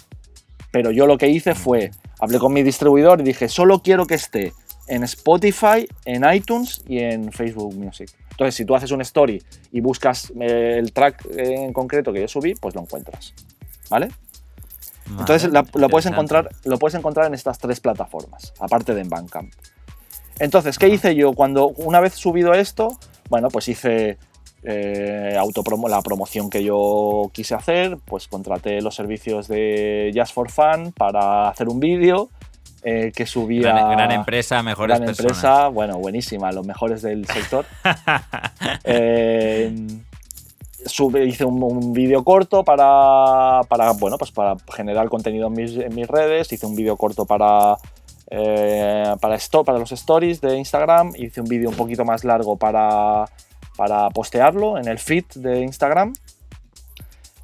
Pero 0.76 0.92
yo 0.92 1.08
lo 1.08 1.18
que 1.18 1.30
hice 1.30 1.56
fue, 1.56 1.92
hablé 2.20 2.38
con 2.38 2.52
mi 2.52 2.62
distribuidor 2.62 3.22
y 3.22 3.24
dije, 3.24 3.48
solo 3.48 3.80
quiero 3.80 4.06
que 4.06 4.16
esté 4.16 4.52
en 4.88 5.04
Spotify, 5.04 5.88
en 6.04 6.30
iTunes 6.30 6.84
y 6.86 7.00
en 7.00 7.32
Facebook 7.32 7.74
Music. 7.74 8.10
Entonces, 8.32 8.56
si 8.56 8.66
tú 8.66 8.76
haces 8.76 8.92
un 8.92 9.00
story 9.00 9.42
y 9.72 9.80
buscas 9.80 10.34
eh, 10.38 10.76
el 10.78 10.92
track 10.92 11.28
en 11.38 11.72
concreto 11.72 12.12
que 12.12 12.20
yo 12.20 12.28
subí, 12.28 12.56
pues 12.56 12.76
lo 12.76 12.82
encuentras. 12.82 13.34
¿Vale? 13.90 14.10
Entonces 15.18 15.50
lo, 15.50 15.88
puedes 15.88 16.08
encontrar, 16.08 16.50
lo 16.66 16.78
puedes 16.78 16.96
encontrar 16.96 17.28
en 17.28 17.36
estas 17.36 17.58
tres 17.58 17.80
plataformas, 17.80 18.52
aparte 18.60 18.94
de 18.94 19.00
en 19.00 19.08
Bandcamp. 19.08 19.54
Entonces, 20.40 20.78
¿qué 20.78 20.90
hice 20.90 21.16
yo? 21.16 21.32
Cuando 21.32 21.70
una 21.70 22.02
vez 22.02 22.16
subido 22.16 22.54
esto, 22.54 22.90
bueno, 23.30 23.48
pues 23.48 23.70
hice 23.70 24.18
eh, 24.68 25.38
la 25.88 26.02
promoción 26.02 26.50
que 26.50 26.64
yo 26.64 27.30
quise 27.34 27.56
hacer, 27.56 27.98
pues 28.06 28.28
contraté 28.28 28.82
los 28.82 28.96
servicios 28.96 29.48
de 29.48 30.12
Just 30.16 30.34
for 30.34 30.50
Fun 30.50 30.92
para 30.92 31.50
hacer 31.50 31.70
un 31.70 31.80
vídeo 31.80 32.30
eh, 32.84 33.12
que 33.16 33.26
subía... 33.26 33.72
Gran, 33.72 34.12
empresa, 34.12 34.62
mejores 34.62 35.00
gran 35.00 35.10
empresa, 35.10 35.70
bueno, 35.70 35.98
buenísima, 35.98 36.52
los 36.52 36.66
mejores 36.66 37.02
del 37.02 37.26
sector. 37.26 37.66
eh, 38.84 39.72
hice 41.26 41.46
un, 41.46 41.94
vídeo 41.94 42.24
corto 42.24 42.64
para, 42.64 43.62
para, 43.68 43.92
bueno, 43.94 44.18
pues 44.18 44.32
para 44.32 44.56
generar 44.72 45.10
contenido 45.10 45.48
en 45.48 45.54
mis, 45.96 46.08
redes, 46.08 46.52
hice 46.52 46.66
un 46.66 46.76
vídeo 46.76 46.96
corto 46.96 47.26
para, 47.26 47.78
eh, 48.30 49.16
para, 49.20 49.38
para 49.66 49.80
los 49.80 49.92
stories 49.92 50.42
de 50.42 50.58
Instagram, 50.58 51.14
hice 51.18 51.42
un 51.42 51.48
vídeo 51.48 51.70
un 51.70 51.76
poquito 51.76 52.06
más 52.06 52.24
largo 52.24 52.56
para, 52.56 53.26
para 53.76 54.10
postearlo 54.10 54.78
en 54.78 54.88
el 54.88 55.00
feed 55.00 55.26
de 55.36 55.62
Instagram. 55.62 56.14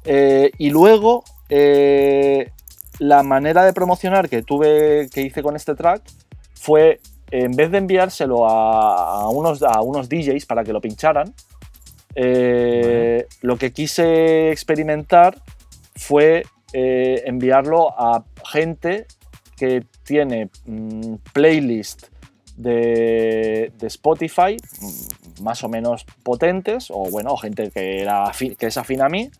Eh, 0.04 0.50
y 0.58 0.70
luego, 0.70 1.24
eh, 1.48 2.50
la 2.98 3.22
manera 3.22 3.64
de 3.64 3.72
promocionar 3.72 4.28
que 4.28 4.42
tuve, 4.42 5.08
que 5.12 5.22
hice 5.22 5.42
con 5.42 5.56
este 5.56 5.74
track 5.74 6.02
fue, 6.54 7.00
en 7.30 7.52
vez 7.52 7.70
de 7.70 7.78
enviárselo 7.78 8.48
a, 8.48 9.28
unos, 9.30 9.62
a 9.62 9.80
unos 9.82 10.08
DJs 10.08 10.46
para 10.46 10.64
que 10.64 10.72
lo 10.72 10.80
pincharan, 10.80 11.34
eh, 12.14 13.26
lo 13.40 13.56
que 13.56 13.72
quise 13.72 14.50
experimentar 14.50 15.40
fue 15.94 16.44
enviarlo 16.74 17.90
a 17.98 18.24
gente 18.50 19.06
que 19.56 19.84
tiene 20.04 20.50
mm, 20.64 21.16
playlist 21.32 22.06
de, 22.56 23.72
Spotify 23.82 24.56
mm, 24.80 25.21
más 25.40 25.64
o 25.64 25.68
menos 25.68 26.04
potentes, 26.22 26.90
o 26.90 27.10
bueno, 27.10 27.36
gente 27.36 27.70
que, 27.70 28.00
era, 28.02 28.30
que 28.58 28.66
es 28.66 28.76
afín 28.76 29.02
a 29.02 29.08
mí, 29.08 29.30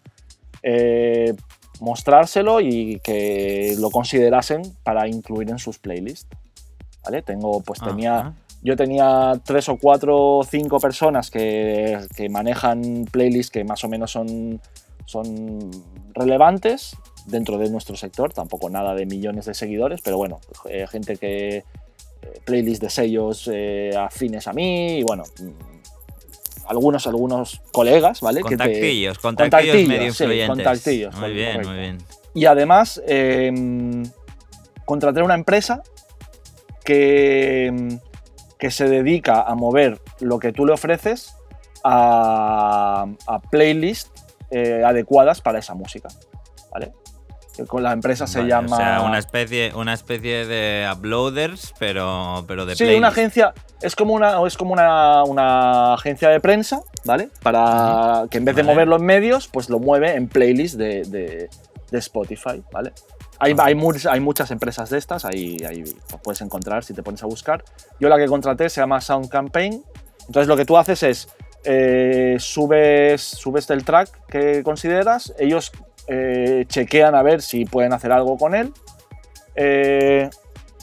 eh, 0.62 1.34
mostrárselo 1.80 2.60
y 2.60 3.00
que 3.02 3.74
lo 3.78 3.90
considerasen 3.90 4.62
para 4.82 5.08
incluir 5.08 5.50
en 5.50 5.58
sus 5.58 5.78
playlists. 5.78 6.28
¿Vale? 7.04 7.22
Tengo, 7.22 7.60
pues 7.62 7.80
tenía 7.80 8.34
yo 8.62 8.76
tenía 8.76 9.40
tres 9.44 9.68
o 9.68 9.76
cuatro 9.76 10.38
o 10.38 10.44
cinco 10.44 10.78
personas 10.78 11.30
que, 11.30 11.98
manejan 12.30 13.06
playlists 13.10 13.50
que 13.50 13.64
más 13.64 13.82
o 13.82 13.88
menos 13.88 14.12
son, 14.12 14.60
son 15.04 15.70
relevantes 16.14 16.96
dentro 17.26 17.58
de 17.58 17.68
nuestro 17.70 17.96
sector, 17.96 18.32
tampoco 18.32 18.70
nada 18.70 18.94
de 18.94 19.04
millones 19.04 19.46
de 19.46 19.54
seguidores, 19.54 20.00
pero 20.00 20.16
bueno, 20.16 20.40
eh, 20.68 20.86
gente 20.86 21.16
que 21.16 21.56
eh, 21.56 21.64
playlists 22.44 22.80
de 22.80 22.90
sellos 22.90 23.50
eh, 23.52 23.90
afines 23.98 24.46
a 24.46 24.52
mí 24.52 24.98
y 24.98 25.02
bueno, 25.02 25.24
mm, 25.40 25.81
algunos 26.72 27.06
algunos 27.06 27.60
colegas, 27.70 28.20
¿vale? 28.20 28.40
Contactillos, 28.40 29.18
contactillos, 29.18 29.88
medio 29.88 30.06
influyentes. 30.06 30.48
contactillos, 30.48 31.14
muy 31.16 31.32
bien, 31.32 31.62
muy 31.62 31.76
bien. 31.76 31.98
Y 32.34 32.46
además 32.46 33.00
em, 33.06 34.02
contraté 34.84 35.22
una 35.22 35.34
empresa 35.34 35.82
que 36.84 37.66
em, 37.66 38.00
que 38.62 38.70
se 38.70 38.88
dedica 38.88 39.42
a 39.42 39.56
mover 39.56 40.00
lo 40.20 40.38
que 40.38 40.52
tú 40.52 40.64
le 40.64 40.72
ofreces 40.72 41.34
a, 41.82 43.06
playlists 43.50 44.12
eh, 44.52 44.84
adecuadas 44.86 45.40
para 45.40 45.58
esa 45.58 45.74
música. 45.74 46.08
¿Vale? 46.70 46.92
Con 47.66 47.82
la 47.82 47.92
empresa 47.92 48.26
se 48.26 48.42
llama. 48.44 48.76
O 48.76 48.78
sea, 48.78 49.02
una 49.02 49.18
especie, 49.18 49.74
una 49.74 49.92
especie 49.92 50.46
de 50.46 50.90
uploaders, 50.90 51.74
pero, 51.78 52.44
pero 52.48 52.64
de 52.64 52.76
Sí, 52.76 52.94
una 52.94 53.08
agencia. 53.08 53.52
Es 53.80 53.94
como 53.94 54.14
una, 54.14 54.46
es 54.46 54.56
como 54.56 54.72
una, 54.72 55.94
agencia 55.94 56.28
de 56.30 56.40
prensa, 56.40 56.82
¿vale? 57.04 57.28
Para 57.42 58.26
que 58.30 58.38
en 58.38 58.44
vez 58.44 58.56
de 58.56 58.62
moverlo 58.62 58.96
en 58.96 59.04
medios, 59.04 59.48
pues 59.48 59.68
lo 59.68 59.78
mueve 59.78 60.14
en 60.14 60.28
playlists 60.28 60.78
de, 60.78 61.48
de 61.92 61.98
Spotify, 61.98 62.62
¿vale? 62.72 62.92
Hay, 63.38 63.56
hay, 63.58 64.20
muchas 64.20 64.50
empresas 64.52 64.88
de 64.90 64.98
estas, 64.98 65.24
ahí, 65.24 65.56
ahí 65.68 65.82
puedes 66.22 66.40
encontrar 66.42 66.84
si 66.84 66.94
te 66.94 67.02
pones 67.02 67.24
a 67.24 67.26
buscar. 67.26 67.64
Yo 67.98 68.08
la 68.08 68.16
que 68.16 68.26
contraté 68.26 68.68
se 68.68 68.80
llama 68.80 69.00
Sound 69.00 69.28
Campaign. 69.28 69.82
Entonces 70.26 70.46
lo 70.46 70.56
que 70.56 70.64
tú 70.64 70.76
haces 70.76 71.02
es 71.02 71.28
eh, 71.64 72.36
subes, 72.38 73.20
subes 73.20 73.68
el 73.70 73.84
track 73.84 74.26
que 74.26 74.62
consideras, 74.62 75.34
ellos 75.40 75.72
eh, 76.08 76.64
chequean 76.68 77.14
a 77.14 77.22
ver 77.22 77.42
si 77.42 77.64
pueden 77.64 77.92
hacer 77.92 78.12
algo 78.12 78.36
con 78.36 78.54
él, 78.54 78.72
eh, 79.54 80.28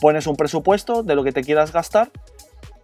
pones 0.00 0.26
un 0.26 0.36
presupuesto 0.36 1.02
de 1.02 1.14
lo 1.14 1.24
que 1.24 1.32
te 1.32 1.42
quieras 1.42 1.72
gastar 1.72 2.10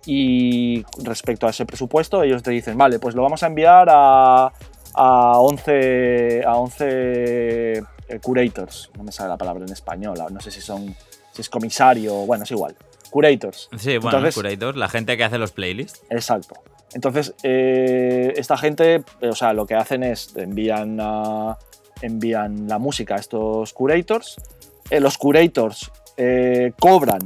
y 0.04 0.84
respecto 1.02 1.46
a 1.46 1.50
ese 1.50 1.66
presupuesto 1.66 2.22
ellos 2.22 2.42
te 2.42 2.50
dicen, 2.50 2.76
vale, 2.78 2.98
pues 2.98 3.14
lo 3.14 3.22
vamos 3.22 3.42
a 3.42 3.46
enviar 3.46 3.88
a, 3.90 4.52
a 4.94 5.38
11, 5.38 6.44
a 6.46 6.54
11 6.56 6.86
eh, 6.88 7.82
curators, 8.22 8.90
no 8.96 9.02
me 9.02 9.12
sale 9.12 9.30
la 9.30 9.36
palabra 9.36 9.64
en 9.64 9.72
español, 9.72 10.18
no 10.30 10.40
sé 10.40 10.50
si 10.50 10.60
son 10.60 10.94
si 11.32 11.42
es 11.42 11.50
comisario, 11.50 12.14
bueno, 12.24 12.44
es 12.44 12.50
igual. 12.50 12.74
Curators. 13.10 13.68
Sí, 13.76 13.98
bueno, 13.98 14.18
Entonces, 14.18 14.34
curators, 14.34 14.76
la 14.76 14.88
gente 14.88 15.16
que 15.16 15.24
hace 15.24 15.38
los 15.38 15.52
playlists. 15.52 16.02
Exacto. 16.08 16.54
Entonces, 16.94 17.34
eh, 17.42 18.32
esta 18.36 18.56
gente, 18.56 19.04
o 19.20 19.34
sea, 19.34 19.52
lo 19.52 19.66
que 19.66 19.74
hacen 19.74 20.02
es 20.02 20.34
envían, 20.36 20.98
envían 22.02 22.68
la 22.68 22.78
música 22.78 23.16
a 23.16 23.18
estos 23.18 23.72
curators. 23.72 24.36
Eh, 24.90 25.00
los 25.00 25.18
curators 25.18 25.90
cobran 26.80 27.20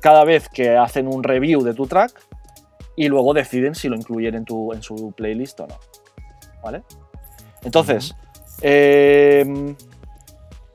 cada 0.00 0.24
vez 0.24 0.48
que 0.48 0.76
hacen 0.76 1.06
un 1.06 1.22
review 1.22 1.62
de 1.62 1.74
tu 1.74 1.86
track 1.86 2.18
y 2.96 3.08
luego 3.08 3.34
deciden 3.34 3.74
si 3.74 3.88
lo 3.88 3.96
incluyen 3.96 4.34
en, 4.34 4.44
tu, 4.44 4.72
en 4.72 4.82
su 4.82 5.12
playlist 5.12 5.60
o 5.60 5.66
no. 5.66 5.78
¿Vale? 6.62 6.82
Entonces, 7.62 8.14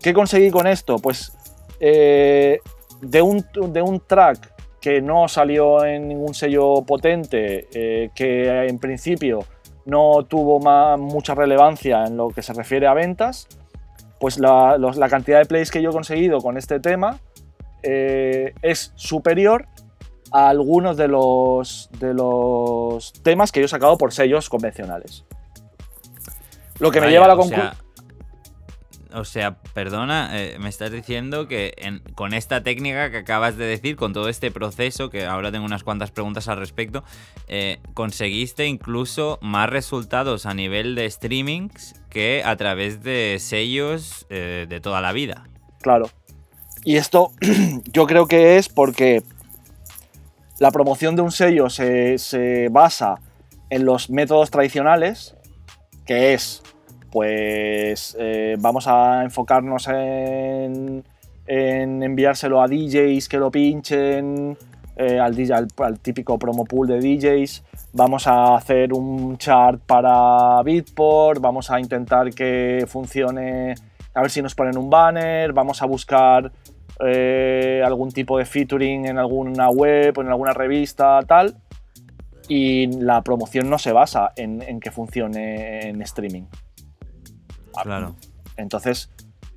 ¿Qué 0.01 0.13
conseguí 0.13 0.51
con 0.51 0.67
esto? 0.67 0.99
Pues 0.99 1.33
eh, 1.79 2.59
de, 3.01 3.21
un, 3.21 3.45
de, 3.73 3.81
un, 3.81 3.99
track 3.99 4.53
que 4.79 5.01
no 5.01 5.27
salió 5.27 5.83
en 5.83 6.07
ningún 6.07 6.33
sello 6.33 6.81
potente, 6.83 7.67
eh, 7.73 8.11
que 8.15 8.67
en 8.67 8.79
principio 8.79 9.43
no 9.87 10.23
tuvo 10.23 10.59
mucha 10.97 11.33
relevancia 11.33 12.05
en 12.05 12.17
lo 12.17 12.29
que 12.29 12.41
se 12.41 12.53
refiere 12.53 12.87
a 12.87 12.93
ventas, 12.93 13.47
pues 14.19 14.37
la, 14.37 14.77
cantidad 15.09 15.39
de 15.39 15.45
plays 15.45 15.71
que 15.71 15.81
yo 15.81 15.89
he 15.89 15.93
conseguido 15.93 16.41
con 16.41 16.57
este 16.57 16.79
tema 16.79 17.19
eh, 17.83 18.53
es 18.61 18.91
superior 18.95 19.65
a 20.31 20.49
algunos 20.49 20.97
de 20.97 21.07
los, 21.07 21.89
de 21.99 22.13
los 22.13 23.13
temas 23.23 23.53
que 23.53 23.61
yo 23.61 23.65
he 23.65 23.69
sacado 23.69 23.97
por 23.97 24.11
sellos 24.11 24.49
convencionales. 24.49 25.23
Lo 26.79 26.91
que 26.91 26.99
me 26.99 27.09
lleva 27.09 27.25
a 27.25 27.29
la 27.29 27.35
conclusión 27.37 27.86
o 29.13 29.25
sea, 29.25 29.57
perdona, 29.73 30.29
eh, 30.33 30.57
me 30.59 30.69
estás 30.69 30.91
diciendo 30.91 31.47
que 31.47 31.73
con 32.15 32.33
esta 32.33 32.63
técnica 32.63 33.11
que 33.11 33.17
acabas 33.17 33.57
de 33.57 33.65
decir, 33.65 33.95
con 33.95 34.13
todo 34.13 34.29
este 34.29 34.51
proceso, 34.51 35.09
que 35.09 35.25
ahora 35.25 35.51
tengo 35.51 35.65
unas 35.65 35.83
cuantas 35.83 36.11
preguntas 36.11 36.47
al 36.47 36.57
respecto, 36.57 37.03
eh, 37.47 37.79
conseguiste 37.93 38.65
incluso 38.65 39.39
más 39.41 39.69
resultados 39.69 40.45
a 40.45 40.53
nivel 40.53 40.95
de 40.95 41.09
streamings 41.09 42.01
que 42.09 42.41
a 42.45 42.55
través 42.55 43.03
de 43.03 43.37
sellos 43.39 44.25
eh, 44.29 44.65
de 44.67 44.79
toda 44.79 45.01
la 45.01 45.11
vida. 45.11 45.47
Claro. 45.81 46.09
Y 46.83 46.97
esto 46.97 47.31
yo 47.91 48.07
creo 48.07 48.27
que 48.27 48.57
es 48.57 48.69
porque 48.69 49.23
la 50.59 50.71
promoción 50.71 51.15
de 51.15 51.21
un 51.21 51.31
sello 51.31 51.69
se, 51.69 52.17
se 52.17 52.69
basa 52.69 53.15
en 53.69 53.85
los 53.85 54.09
métodos 54.09 54.49
tradicionales, 54.49 55.35
que 56.05 56.33
es 56.33 56.63
pues 57.11 58.15
eh, 58.19 58.55
vamos 58.59 58.87
a 58.87 59.23
enfocarnos 59.23 59.87
en, 59.87 61.03
enviárselo 61.45 62.61
a 62.61 62.67
DJs 62.67 63.29
que 63.29 63.37
lo 63.37 63.49
pinchen, 63.51 64.57
eh, 64.95 65.19
al, 65.19 65.35
típico 66.01 66.37
promo 66.39 66.65
pool 66.65 66.87
de 66.87 66.99
DJs, 66.99 67.63
vamos 67.93 68.27
a 68.27 68.55
hacer 68.55 68.93
un 68.93 69.37
chart 69.37 69.81
para 69.85 70.61
Beatport, 70.63 71.39
vamos 71.39 71.71
a 71.71 71.79
intentar 71.79 72.31
que 72.33 72.85
funcione 72.87 73.75
a 74.13 74.21
ver 74.21 74.31
si 74.31 74.41
nos 74.41 74.55
ponen 74.55 74.77
un 74.77 74.89
banner, 74.89 75.53
vamos 75.53 75.81
a 75.83 75.85
buscar 75.85 76.51
eh, 77.05 77.83
algún 77.85 78.11
tipo 78.11 78.39
de 78.39 78.45
featuring 78.45 79.05
en 79.05 79.19
alguna 79.19 79.69
web 79.69 80.17
o 80.17 80.21
en 80.21 80.29
alguna 80.29 80.53
revista, 80.53 81.19
tal. 81.27 81.55
Y 82.49 82.87
la 82.99 83.21
promoción 83.21 83.69
no 83.69 83.77
se 83.77 83.91
basa 83.91 84.31
en, 84.35 84.79
que 84.79 84.89
funcione 84.89 85.89
en 85.89 86.01
streaming. 86.01 86.45
Claro. 87.83 88.15
Entonces, 88.55 89.09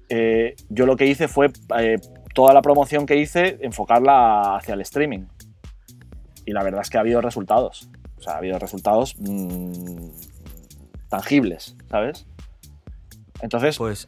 eh, 0.08 0.56
yo 0.68 0.86
lo 0.86 0.96
que 0.96 1.06
hice 1.06 1.28
fue 1.28 1.50
eh, 1.78 1.98
toda 2.34 2.52
la 2.52 2.62
promoción 2.62 3.06
que 3.06 3.16
hice 3.16 3.58
enfocarla 3.60 4.56
hacia 4.56 4.74
el 4.74 4.80
streaming. 4.82 5.26
Y 6.44 6.52
la 6.52 6.62
verdad 6.62 6.82
es 6.82 6.90
que 6.90 6.98
ha 6.98 7.00
habido 7.00 7.20
resultados. 7.20 7.88
O 8.18 8.22
sea, 8.22 8.34
ha 8.34 8.38
habido 8.38 8.58
resultados 8.58 9.16
mm, 9.18 10.10
tangibles, 11.08 11.76
¿sabes? 11.88 12.26
Entonces, 13.40 13.78
pues 13.78 14.06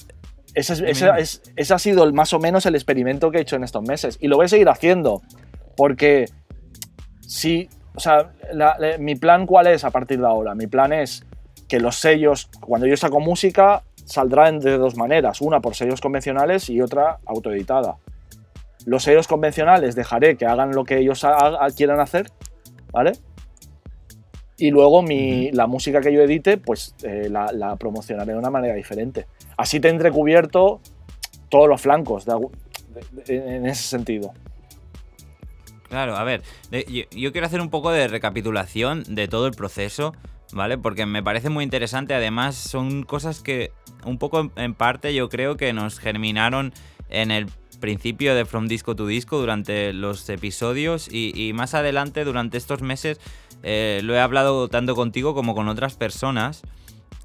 ese, 0.55 1.75
ha 1.75 1.79
sido 1.79 2.05
el, 2.05 2.13
más 2.13 2.33
o 2.33 2.39
menos 2.39 2.67
el 2.67 2.75
experimento 2.75 3.31
que 3.31 3.39
he 3.39 3.41
hecho 3.41 3.57
en 3.57 3.65
estos 3.65 3.83
meses. 3.83 4.19
Y 4.21 4.29
lo 4.29 4.37
voy 4.37 4.47
a 4.47 4.49
seguir 4.49 4.69
haciendo. 4.69 5.23
Porque 5.77 6.27
si. 7.21 7.69
O 7.95 8.01
sea, 8.01 8.33
mi 8.99 9.17
plan, 9.17 9.47
¿cuál 9.47 9.67
es 9.67 9.85
a 9.85 9.91
partir 9.91 10.19
de 10.19 10.27
ahora? 10.27 10.55
Mi 10.55 10.67
plan 10.67 10.93
es 10.95 11.25
que 11.69 11.79
los 11.79 11.97
sellos, 11.97 12.49
cuando 12.61 12.87
yo 12.87 12.97
saco 12.97 13.21
música, 13.21 13.83
saldrán 14.05 14.59
de 14.61 14.79
dos 14.79 14.97
maneras. 14.97 15.41
Una 15.41 15.61
por 15.61 15.75
sellos 15.75 16.01
convencionales 16.01 16.69
y 16.71 16.81
otra 16.81 17.19
autoeditada. 17.27 17.97
Los 18.85 19.05
sellos 19.05 19.29
convencionales 19.29 19.95
dejaré 19.95 20.37
que 20.37 20.47
hagan 20.47 20.73
lo 20.73 20.85
que 20.85 20.99
ellos 20.99 21.25
quieran 21.77 22.01
hacer, 22.01 22.31
¿vale? 22.93 23.13
Y 24.57 24.71
luego 24.71 25.03
mi, 25.03 25.51
la 25.53 25.67
música 25.67 26.01
que 26.01 26.13
yo 26.13 26.21
edite, 26.23 26.57
pues 26.57 26.95
eh, 27.03 27.29
la, 27.31 27.77
promocionaré 27.77 28.33
de 28.33 28.39
una 28.39 28.51
manera 28.51 28.75
diferente. 28.75 29.27
Así 29.57 29.81
tendré 29.81 30.11
cubierto 30.11 30.81
todos 31.49 31.69
los 31.69 31.81
flancos 31.81 32.27
en 33.27 33.67
ese 33.67 33.83
sentido. 33.83 34.33
Claro, 35.93 36.17
a 36.17 36.25
ver, 36.25 36.43
yo, 36.71 37.33
quiero 37.33 37.47
hacer 37.47 37.61
un 37.61 37.69
poco 37.69 37.91
de 37.91 38.09
recapitulación 38.09 39.05
de 39.09 39.29
todo 39.29 39.47
el 39.47 39.53
proceso, 39.53 40.15
¿vale? 40.53 40.79
Porque 40.79 41.07
me 41.07 41.23
parece 41.23 41.51
muy 41.51 41.65
interesante. 41.65 42.15
Además, 42.15 42.55
son 42.57 43.03
cosas 43.03 43.41
que 43.41 43.73
un 44.05 44.19
poco 44.19 44.51
en 44.57 44.75
parte 44.75 45.15
yo 45.15 45.29
creo 45.29 45.57
que 45.57 45.73
nos 45.73 45.99
germinaron 45.99 46.73
en 47.09 47.31
el 47.31 47.47
principio 47.81 48.35
de 48.35 48.45
From 48.45 48.69
Disco 48.69 48.95
to 48.97 49.07
Disco 49.07 49.39
durante 49.39 49.93
los 49.93 50.29
episodios 50.29 51.09
y, 51.13 51.53
más 51.55 51.75
adelante 51.75 52.25
durante 52.25 52.57
estos 52.57 52.81
meses 52.81 53.21
eh, 53.65 54.01
lo 54.05 54.15
he 54.15 54.21
hablado 54.21 54.69
tanto 54.69 54.95
contigo 54.95 55.35
como 55.35 55.55
con 55.55 55.69
otras 55.69 55.97
personas. 55.97 56.63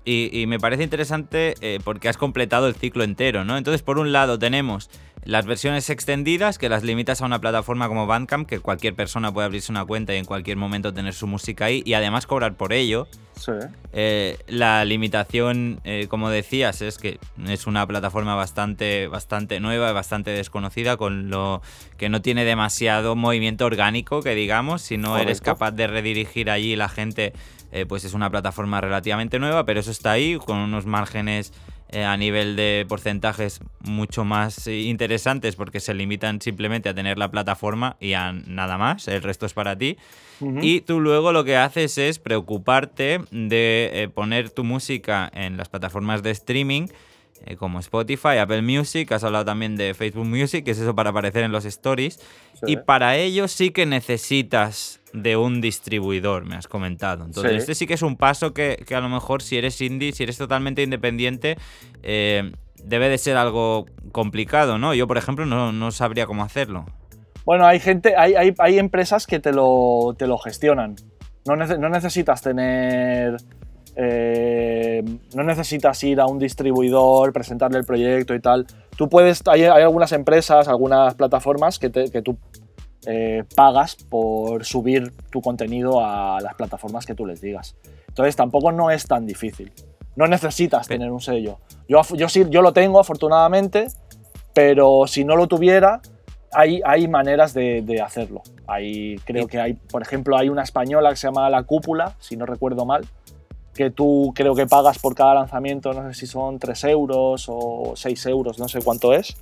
Y, 0.10 0.46
me 0.48 0.58
parece 0.58 0.84
interesante 0.84 1.56
eh, 1.60 1.80
porque 1.84 2.08
has 2.08 2.16
completado 2.16 2.68
el 2.68 2.76
ciclo 2.76 3.04
entero, 3.04 3.44
¿no? 3.44 3.58
Entonces, 3.58 3.82
por 3.82 4.00
un 4.00 4.14
lado, 4.14 4.40
tenemos 4.40 4.90
las 5.28 5.46
versiones 5.46 5.90
extendidas, 5.90 6.58
que 6.58 6.70
las 6.70 6.84
limitas 6.84 7.22
a 7.22 7.26
una 7.26 7.42
plataforma 7.42 7.90
como 7.90 8.08
Bandcamp, 8.08 8.48
que 8.48 8.62
cualquier 8.62 8.96
persona 8.96 9.34
puede 9.34 9.46
abrirse 9.46 9.74
una 9.74 9.84
cuenta 9.84 10.16
y 10.16 10.18
en 10.18 10.24
cualquier 10.24 10.56
momento 10.56 10.94
tener 10.94 11.14
su 11.14 11.28
música 11.28 11.66
ahí 11.66 11.84
y 11.86 11.96
además 11.96 12.26
cobrar 12.26 12.56
por 12.56 12.72
ello. 12.72 13.10
Sí. 13.36 13.52
Eh, 13.92 14.38
la 14.48 14.86
limitación, 14.86 15.82
eh, 15.84 16.08
como 16.08 16.30
decías, 16.30 16.82
es 16.82 16.98
que 16.98 17.20
es 17.46 17.68
una 17.68 17.86
plataforma 17.86 18.36
bastante, 18.36 19.08
bastante 19.08 19.60
nueva, 19.60 19.92
bastante 19.92 20.32
desconocida, 20.32 20.96
con 20.96 21.30
lo 21.30 21.62
que 21.98 22.08
no 22.08 22.22
tiene 22.22 22.46
demasiado 22.46 23.18
movimiento 23.18 23.66
orgánico, 23.66 24.22
que 24.22 24.34
digamos, 24.34 24.82
si 24.82 24.98
no 24.98 25.18
eres 25.18 25.42
capaz 25.42 25.72
de 25.72 25.88
redirigir 25.88 26.50
allí 26.50 26.78
la 26.78 26.88
gente 26.88 27.34
eh, 27.74 27.86
pues 27.86 28.06
es 28.06 28.14
una 28.14 28.30
plataforma 28.30 28.80
relativamente 28.80 29.40
nueva, 29.40 29.66
pero 29.66 29.82
eso 29.82 29.92
está 29.92 30.12
ahí 30.12 30.38
con 30.38 30.58
unos 30.58 30.86
márgenes 30.86 31.52
eh, 31.90 32.04
a 32.04 32.18
nivel 32.18 32.56
de 32.56 32.86
porcentajes 32.88 33.60
mucho 33.80 34.26
más 34.26 34.68
eh, 34.68 34.82
interesantes 34.82 35.56
porque 35.56 35.80
se 35.80 35.94
limitan 35.94 36.42
simplemente 36.42 36.90
a 36.90 36.94
tener 36.94 37.18
la 37.18 37.32
plataforma 37.32 37.98
y 38.00 38.14
a 38.14 38.32
nada 38.34 38.78
más, 38.78 39.08
el 39.08 39.22
resto 39.22 39.46
es 39.46 39.54
para 39.54 39.78
ti. 39.78 39.98
Y 40.62 40.82
tú 40.82 41.00
luego 41.00 41.32
lo 41.32 41.44
que 41.44 41.58
haces 41.58 41.98
es 41.98 42.20
preocuparte 42.20 43.22
de 43.32 44.12
poner 44.14 44.52
tu 44.52 44.64
música 44.64 45.32
en 45.34 45.58
las 45.58 45.68
plataformas 45.68 46.22
de 46.22 46.30
streaming 46.30 46.90
como 47.58 47.80
Spotify, 47.80 48.38
Apple 48.40 48.62
Music, 48.62 49.12
has 49.12 49.24
hablado 49.24 49.46
también 49.46 49.76
de 49.76 49.94
Facebook 49.94 50.26
Music, 50.26 50.66
que 50.66 50.72
es 50.72 50.80
eso 50.80 50.96
para 50.96 51.12
aparecer 51.12 51.44
en 51.44 51.52
los 51.52 51.66
stories. 51.66 52.20
Y 52.66 52.78
para 52.78 53.16
ello 53.18 53.48
sí 53.48 53.72
que 53.72 53.86
necesitas 53.86 55.00
de 55.14 55.38
un 55.38 55.62
distribuidor, 55.62 56.46
me 56.46 56.56
has 56.56 56.68
comentado. 56.68 57.26
Entonces, 57.26 57.54
este 57.54 57.76
sí 57.76 57.88
que 57.88 57.94
es 57.94 58.02
un 58.02 58.18
paso 58.18 58.54
que, 58.54 58.84
a 58.96 59.00
lo 59.00 59.10
mejor 59.10 59.42
si 59.42 59.58
eres 59.58 59.80
indie, 59.82 60.12
si 60.12 60.24
eres 60.24 60.38
totalmente 60.38 60.84
independiente, 60.84 61.58
eh, 62.04 62.52
debe 62.84 63.10
de 63.10 63.18
ser 63.18 63.38
algo 63.38 63.86
complicado, 64.12 64.78
¿no? 64.78 64.94
Yo, 64.94 65.08
por 65.08 65.18
ejemplo, 65.18 65.46
no, 65.46 65.92
sabría 65.92 66.26
cómo 66.26 66.44
hacerlo. 66.44 66.86
Bueno, 67.46 67.66
hay 67.66 67.80
gente, 67.80 68.16
hay, 68.18 68.54
hay, 68.58 68.80
empresas 68.80 69.26
que 69.26 69.40
te 69.40 69.54
lo, 69.54 70.16
te 70.18 70.28
lo 70.28 70.38
gestionan. 70.38 70.96
No, 71.46 71.56
no 71.56 71.90
necesitas 71.90 72.42
tener. 72.42 73.38
Eh, 73.96 75.02
no 75.34 75.44
necesitas 75.44 76.04
ir 76.04 76.20
a 76.20 76.28
un 76.28 76.38
distribuidor, 76.38 77.34
presentarle 77.34 77.80
el 77.80 77.86
proyecto 77.86 78.36
y 78.36 78.42
tal. 78.42 78.68
Tú 78.98 79.08
puedes. 79.08 79.42
Hay, 79.48 79.64
hay 79.64 79.82
algunas 79.82 80.12
empresas, 80.12 80.68
algunas 80.68 81.16
plataformas 81.16 81.80
que, 81.80 81.90
que 81.90 82.22
tú 82.22 82.38
eh, 83.10 83.46
pagas 83.56 83.96
por 83.96 84.66
subir 84.66 85.14
tu 85.32 85.40
contenido 85.42 86.06
a 86.06 86.42
las 86.42 86.56
plataformas 86.56 87.06
que 87.06 87.16
tú 87.16 87.26
les 87.26 87.40
digas. 87.40 87.78
Entonces 88.10 88.36
tampoco 88.36 88.74
no 88.74 88.92
es 88.92 89.08
tan 89.08 89.26
difícil. 89.26 89.72
No 90.18 90.28
necesitas 90.28 90.90
tener 90.90 91.10
un 91.10 91.22
sello. 91.22 91.60
Yo, 91.88 92.02
yo 92.18 92.28
sí, 92.28 92.44
yo 92.50 92.62
lo 92.62 92.74
tengo 92.74 93.00
afortunadamente, 93.00 93.88
pero 94.54 95.08
si 95.08 95.24
no 95.24 95.38
lo 95.38 95.48
tuviera, 95.48 96.02
hay, 96.52 96.82
hay 96.84 97.08
maneras 97.08 97.54
de, 97.54 98.02
hacerlo. 98.04 98.42
Hay, 98.68 99.16
creo 99.24 99.48
que 99.48 99.62
hay, 99.62 99.74
por 99.76 100.02
ejemplo, 100.02 100.36
hay 100.36 100.50
una 100.50 100.64
española 100.64 101.10
que 101.12 101.16
se 101.16 101.28
llama 101.28 101.50
La 101.50 101.64
Cúpula, 101.64 102.18
si 102.20 102.36
no 102.36 102.46
recuerdo 102.46 102.86
mal, 102.86 103.06
que 103.74 103.90
tú 103.90 104.34
creo 104.36 104.54
que 104.54 104.68
pagas 104.68 105.00
por 105.00 105.16
cada 105.16 105.34
lanzamiento, 105.34 105.94
no 105.94 106.12
sé 106.12 106.20
si 106.20 106.28
son 106.28 106.60
3 106.60 106.84
euros 106.86 107.46
o 107.48 107.94
6 107.96 108.26
euros, 108.26 108.60
no 108.60 108.68
sé 108.68 108.82
cuánto 108.82 109.14
es 109.14 109.38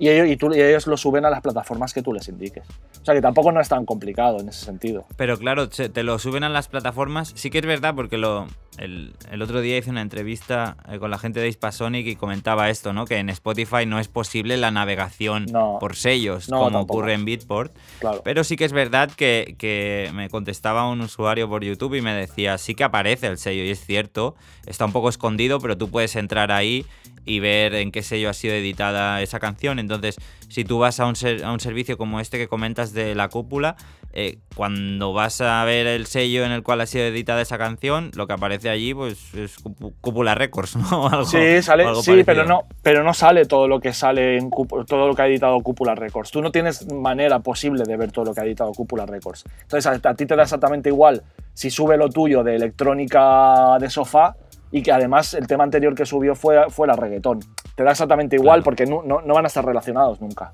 y 0.00 0.08
ellos, 0.08 0.86
lo 0.86 0.96
suben 0.96 1.26
a 1.26 1.30
las 1.30 1.42
plataformas 1.42 1.92
que 1.92 2.00
tú 2.00 2.14
les 2.14 2.26
indiques. 2.26 2.64
O 3.02 3.04
sea 3.04 3.14
que 3.14 3.20
tampoco 3.20 3.52
no 3.52 3.60
es 3.60 3.68
tan 3.68 3.84
complicado 3.84 4.40
en 4.40 4.48
ese 4.48 4.64
sentido. 4.64 5.04
Pero 5.16 5.36
claro, 5.36 5.68
te 5.68 6.02
lo 6.02 6.18
suben 6.18 6.42
a 6.42 6.48
las 6.48 6.68
plataformas. 6.68 7.32
Sí 7.36 7.50
que 7.50 7.58
es 7.58 7.66
verdad 7.66 7.94
porque 7.94 8.16
lo, 8.16 8.46
el, 8.78 9.12
otro 9.42 9.60
día 9.60 9.76
hice 9.76 9.90
una 9.90 10.00
entrevista 10.00 10.78
eh, 10.88 10.98
con 10.98 11.10
la 11.10 11.18
gente 11.18 11.40
de 11.40 11.48
Hispasonic 11.48 12.06
y 12.06 12.16
comentaba 12.16 12.70
esto, 12.70 12.94
¿no? 12.94 13.04
Que 13.04 13.18
en 13.18 13.28
Spotify 13.28 13.84
no 13.84 13.98
es 13.98 14.08
posible 14.08 14.56
la 14.56 14.70
navegación 14.70 15.44
por 15.78 15.96
sellos, 15.96 16.46
como 16.48 16.80
ocurre 16.80 17.12
en 17.12 17.26
Beatport. 17.26 17.76
Pero 18.24 18.42
sí 18.42 18.56
que 18.56 18.64
es 18.64 18.72
verdad 18.72 19.10
que, 19.10 19.54
que, 19.58 20.10
me 20.14 20.30
contestaba 20.30 20.88
un 20.88 21.02
usuario 21.02 21.46
por 21.46 21.62
YouTube 21.62 21.96
y 21.96 22.00
me 22.00 22.14
decía, 22.14 22.56
sí 22.56 22.74
que 22.74 22.84
aparece 22.84 23.26
el 23.26 23.36
sello, 23.36 23.64
y 23.64 23.70
es 23.70 23.84
cierto, 23.84 24.34
está 24.64 24.86
un 24.86 24.92
poco 24.92 25.10
escondido, 25.10 25.60
pero 25.60 25.76
tú 25.76 25.90
puedes 25.90 26.16
entrar 26.16 26.52
ahí 26.52 26.86
y 27.24 27.40
ver 27.40 27.74
en 27.74 27.92
qué 27.92 28.02
sello 28.02 28.30
ha 28.30 28.34
sido 28.34 28.54
editada 28.54 29.22
esa 29.22 29.38
canción. 29.38 29.78
Entonces, 29.78 30.16
si 30.48 30.64
tú 30.64 30.78
vas 30.78 31.00
a 31.00 31.06
un, 31.06 31.14
a 31.44 31.52
un 31.52 31.60
servicio 31.60 31.96
como 31.96 32.20
este 32.20 32.38
que 32.38 32.48
comentas 32.48 32.92
de 32.92 33.14
la 33.14 33.28
cúpula, 33.28 33.76
eh, 34.12 34.38
cuando 34.56 35.12
vas 35.12 35.40
a 35.40 35.64
ver 35.64 35.86
el 35.86 36.06
sello 36.06 36.44
en 36.44 36.50
el 36.50 36.64
cual 36.64 36.80
ha 36.80 36.86
sido 36.86 37.04
editada 37.04 37.40
esa 37.42 37.58
canción, 37.58 38.10
lo 38.16 38.26
que 38.26 38.32
aparece 38.32 38.68
allí 38.68 38.92
pues 38.92 39.32
es 39.34 39.56
Cúpula 40.00 40.34
Records, 40.34 40.74
¿no? 40.90 41.24
sí, 41.24 41.62
sale, 41.62 41.84
sí, 42.02 42.24
pero 42.24 42.44
no, 42.44 42.64
pero 42.82 43.04
no 43.04 43.14
sale 43.14 43.44
todo 43.44 43.68
lo 43.68 43.78
que 43.78 43.92
sale 43.92 44.36
en 44.36 44.50
todo 44.50 45.06
lo 45.06 45.14
que 45.14 45.22
ha 45.22 45.26
editado 45.28 45.60
Cúpula 45.60 45.94
Records. 45.94 46.32
Tú 46.32 46.42
no 46.42 46.50
tienes 46.50 46.92
manera 46.92 47.38
posible 47.38 47.84
de 47.84 47.96
ver 47.96 48.10
todo 48.10 48.24
lo 48.24 48.34
que 48.34 48.40
ha 48.40 48.44
editado 48.44 48.72
Cúpula 48.72 49.06
Records. 49.06 49.44
Entonces 49.62 49.86
a, 49.86 50.08
a 50.08 50.14
ti 50.14 50.26
te 50.26 50.34
da 50.34 50.42
exactamente 50.42 50.88
igual 50.88 51.22
si 51.54 51.70
sube 51.70 51.96
lo 51.96 52.08
tuyo 52.08 52.42
de 52.42 52.56
electrónica 52.56 53.78
de 53.78 53.90
sofá 53.90 54.34
y 54.72 54.82
que 54.82 54.92
además 54.92 55.34
el 55.34 55.46
tema 55.46 55.64
anterior 55.64 55.94
que 55.94 56.06
subió 56.06 56.34
fue, 56.34 56.70
fue 56.70 56.86
la 56.86 56.94
reggaetón. 56.94 57.40
Te 57.74 57.82
da 57.82 57.90
exactamente 57.90 58.36
igual 58.36 58.62
porque 58.62 58.86
no, 58.86 59.02
no, 59.02 59.22
van 59.22 59.44
a 59.44 59.48
estar 59.48 59.64
relacionados 59.64 60.20
nunca. 60.20 60.50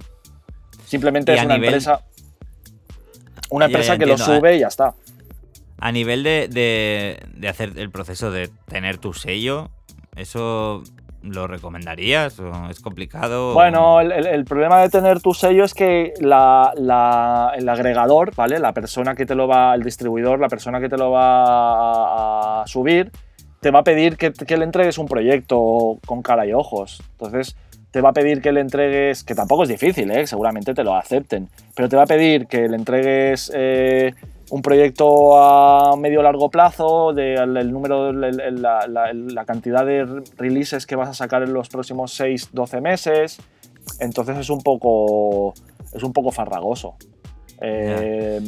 Simplemente 0.84 1.34
es 1.34 1.44
una 1.44 1.56
empresa, 1.56 2.00
una 3.50 3.66
empresa 3.66 3.98
que 3.98 4.06
lo 4.06 4.16
sube 4.16 4.56
y 4.56 4.60
ya 4.60 4.68
está. 4.68 4.94
A 5.78 5.92
nivel 5.92 6.22
de, 6.22 6.48
de, 6.48 7.48
hacer 7.48 7.72
el 7.76 7.90
proceso 7.90 8.30
de 8.30 8.48
tener 8.66 8.96
tu 8.96 9.12
sello, 9.12 9.68
¿eso 10.14 10.82
lo 11.22 11.46
recomendarías 11.46 12.38
o 12.40 12.70
es 12.70 12.80
complicado? 12.80 13.52
Bueno, 13.52 14.00
el, 14.00 14.26
el, 14.26 14.44
problema 14.46 14.80
de 14.80 14.88
tener 14.88 15.20
tu 15.20 15.34
sello 15.34 15.64
es 15.64 15.74
que 15.74 16.14
la, 16.20 16.72
la, 16.76 17.52
el 17.56 17.68
agregador, 17.68 18.34
¿vale? 18.34 18.58
La 18.58 18.72
persona 18.72 19.14
que 19.14 19.26
te 19.26 19.34
lo 19.34 19.46
va, 19.46 19.74
el 19.74 19.82
distribuidor, 19.82 20.40
la 20.40 20.48
persona 20.48 20.80
que 20.80 20.88
te 20.88 20.96
lo 20.96 21.10
va 21.10 22.62
a 22.62 22.66
subir, 22.66 23.10
te 23.66 23.72
va 23.72 23.80
a 23.80 23.82
pedir 23.82 24.16
que, 24.16 24.56
le 24.56 24.64
entregues 24.64 24.96
un 24.96 25.06
proyecto 25.06 25.98
con 26.06 26.22
cara 26.22 26.46
y 26.46 26.52
ojos. 26.52 27.02
Entonces, 27.18 27.56
te 27.90 28.00
va 28.00 28.10
a 28.10 28.12
pedir 28.12 28.40
que 28.40 28.52
le 28.52 28.60
entregues, 28.60 29.24
que 29.24 29.34
tampoco 29.34 29.64
es 29.64 29.68
difícil, 29.68 30.08
¿eh? 30.12 30.24
seguramente 30.28 30.72
te 30.72 30.84
lo 30.84 30.94
acepten, 30.94 31.48
pero 31.74 31.88
te 31.88 31.96
va 31.96 32.04
a 32.04 32.06
pedir 32.06 32.46
que 32.46 32.68
le 32.68 32.76
entregues 32.76 33.50
eh, 33.52 34.14
un 34.50 34.62
proyecto 34.62 35.36
a 35.36 35.96
medio 35.96 36.22
largo 36.22 36.48
plazo, 36.48 37.12
del 37.12 37.56
el 37.56 37.72
número, 37.72 38.12
la, 38.12 38.86
la, 38.86 39.44
cantidad 39.44 39.84
de 39.84 40.22
releases 40.38 40.86
que 40.86 40.94
vas 40.94 41.08
a 41.08 41.14
sacar 41.14 41.42
en 41.42 41.52
los 41.52 41.68
próximos 41.68 42.20
6-12 42.20 42.80
meses. 42.80 43.38
Entonces 43.98 44.38
es 44.38 44.48
un 44.48 44.62
poco, 44.62 45.54
es 45.92 46.04
un 46.04 46.12
poco 46.12 46.30
farragoso. 46.30 46.94
Eh, 47.60 48.40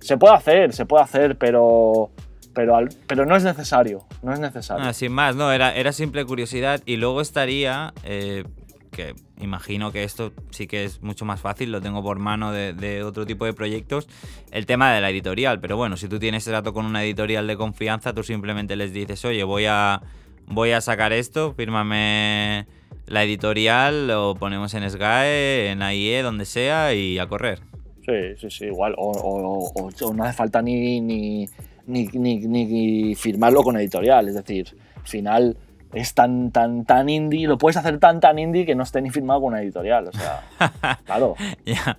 se 0.00 0.16
puede 0.16 0.34
hacer, 0.34 0.72
se 0.72 0.84
puede 0.84 1.04
hacer, 1.04 1.36
pero, 1.38 2.10
pero, 2.54 2.78
pero 3.06 3.26
no 3.26 3.36
es 3.36 3.44
necesario. 3.44 4.04
No 4.22 4.32
es 4.32 4.40
necesario. 4.40 4.84
Ah, 4.84 4.92
sin 4.92 5.12
más, 5.12 5.36
no, 5.36 5.52
era, 5.52 5.74
era 5.74 5.92
simple 5.92 6.24
curiosidad. 6.24 6.80
Y 6.86 6.96
luego 6.96 7.20
estaría, 7.20 7.92
eh, 8.04 8.44
que 8.90 9.14
imagino 9.40 9.92
que 9.92 10.04
esto 10.04 10.32
sí 10.50 10.66
que 10.66 10.84
es 10.84 11.02
mucho 11.02 11.24
más 11.24 11.40
fácil, 11.40 11.72
lo 11.72 11.80
tengo 11.80 12.02
por 12.02 12.18
mano 12.18 12.52
de, 12.52 13.02
otro 13.02 13.26
tipo 13.26 13.44
de 13.44 13.52
proyectos, 13.52 14.08
el 14.50 14.66
tema 14.66 14.92
de 14.92 15.00
la 15.00 15.10
editorial. 15.10 15.60
Pero 15.60 15.76
bueno, 15.76 15.96
si 15.96 16.08
tú 16.08 16.18
tienes 16.18 16.44
trato 16.44 16.72
con 16.72 16.86
una 16.86 17.04
editorial 17.04 17.46
de 17.46 17.56
confianza, 17.56 18.14
tú 18.14 18.22
simplemente 18.22 18.76
les 18.76 18.92
dices, 18.92 19.24
oye, 19.24 19.44
voy 19.44 19.66
a, 19.68 20.00
voy 20.46 20.70
a 20.70 20.80
sacar 20.80 21.12
esto, 21.12 21.52
fírmame 21.54 22.66
la 23.06 23.24
editorial, 23.24 24.06
lo 24.06 24.34
ponemos 24.34 24.72
en 24.74 24.88
SGAE, 24.88 25.70
en 25.70 25.82
AIE, 25.82 26.22
donde 26.22 26.44
sea, 26.44 26.94
y 26.94 27.18
a 27.18 27.26
correr. 27.26 27.60
Sí, 28.06 28.36
sí, 28.38 28.50
sí, 28.50 28.64
igual. 28.66 28.94
O, 28.98 29.90
no 30.14 30.24
hace 30.24 30.36
falta 30.36 30.60
ni, 30.60 31.00
ni, 31.00 31.48
ni, 31.86 32.06
ni, 32.06 33.14
firmarlo 33.14 33.62
con 33.62 33.76
editorial. 33.76 34.28
Es 34.28 34.34
decir, 34.34 34.76
al 34.96 35.06
final 35.06 35.56
es 35.92 36.14
tan, 36.14 36.50
tan, 36.50 36.84
tan 36.84 37.08
indie, 37.08 37.46
lo 37.46 37.56
puedes 37.58 37.76
hacer 37.76 37.98
tan, 37.98 38.20
tan 38.20 38.38
indie 38.38 38.66
que 38.66 38.74
no 38.74 38.82
esté 38.82 39.00
ni 39.00 39.10
firmado 39.10 39.40
con 39.40 39.52
una 39.52 39.62
editorial. 39.62 40.08
O 40.08 40.12
sea, 40.12 40.42
claro. 41.04 41.36
ya, 41.64 41.98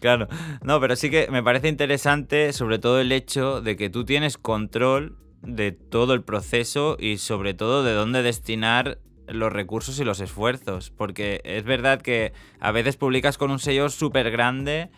claro. 0.00 0.28
No, 0.62 0.80
pero 0.80 0.96
sí 0.96 1.10
que 1.10 1.28
me 1.30 1.42
parece 1.42 1.68
interesante, 1.68 2.52
sobre 2.52 2.78
todo 2.78 3.00
el 3.00 3.12
hecho 3.12 3.60
de 3.60 3.76
que 3.76 3.90
tú 3.90 4.04
tienes 4.04 4.36
control 4.36 5.16
de 5.42 5.72
todo 5.72 6.12
el 6.12 6.22
proceso 6.22 6.96
y 6.98 7.16
sobre 7.16 7.54
todo 7.54 7.82
de 7.82 7.92
dónde 7.92 8.22
destinar 8.22 8.98
los 9.26 9.52
recursos 9.52 9.98
y 10.00 10.04
los 10.04 10.20
esfuerzos. 10.20 10.90
Porque 10.90 11.40
es 11.44 11.64
verdad 11.64 12.02
que 12.02 12.32
a 12.58 12.72
veces 12.72 12.96
publicas 12.96 13.38
con 13.38 13.50
un 13.50 13.58
sello 13.58 13.88
súper 13.88 14.30
grande 14.30 14.90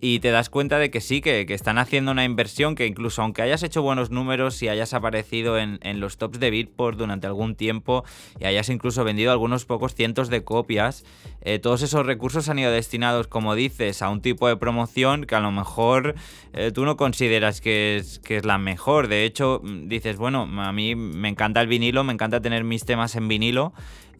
y 0.00 0.20
te 0.20 0.30
das 0.30 0.48
cuenta 0.48 0.78
de 0.78 0.90
que 0.90 1.00
sí, 1.00 1.20
que, 1.20 1.46
están 1.50 1.78
haciendo 1.78 2.10
una 2.10 2.24
inversión 2.24 2.74
que 2.74 2.86
incluso 2.86 3.22
aunque 3.22 3.42
hayas 3.42 3.62
hecho 3.62 3.82
buenos 3.82 4.10
números 4.10 4.62
y 4.62 4.68
hayas 4.68 4.94
aparecido 4.94 5.58
en, 5.58 5.78
los 6.00 6.16
tops 6.16 6.40
de 6.40 6.50
Beatport 6.50 6.96
durante 6.96 7.26
algún 7.26 7.54
tiempo 7.54 8.04
y 8.38 8.44
hayas 8.44 8.70
incluso 8.70 9.04
vendido 9.04 9.30
algunos 9.30 9.66
pocos 9.66 9.94
cientos 9.94 10.30
de 10.30 10.42
copias, 10.42 11.04
eh, 11.42 11.58
todos 11.58 11.82
esos 11.82 12.06
recursos 12.06 12.48
han 12.48 12.58
ido 12.58 12.70
destinados, 12.70 13.28
como 13.28 13.54
dices, 13.54 14.00
a 14.02 14.08
un 14.08 14.22
tipo 14.22 14.48
de 14.48 14.56
promoción 14.56 15.24
que 15.24 15.34
a 15.34 15.40
lo 15.40 15.50
mejor 15.52 16.14
eh, 16.54 16.70
tú 16.72 16.84
no 16.84 16.96
consideras 16.96 17.60
que 17.60 17.96
es, 17.96 18.18
que 18.20 18.38
es 18.38 18.44
la 18.44 18.58
mejor. 18.58 19.08
De 19.08 19.24
hecho, 19.24 19.60
dices, 19.64 20.16
bueno, 20.16 20.48
a 20.62 20.72
mí 20.72 20.94
me 20.94 21.28
encanta 21.28 21.60
el 21.60 21.66
vinilo, 21.66 22.04
me 22.04 22.12
encanta 22.12 22.40
tener 22.40 22.64
mis 22.64 22.84
temas 22.84 23.16
en 23.16 23.28
vinilo. 23.28 23.72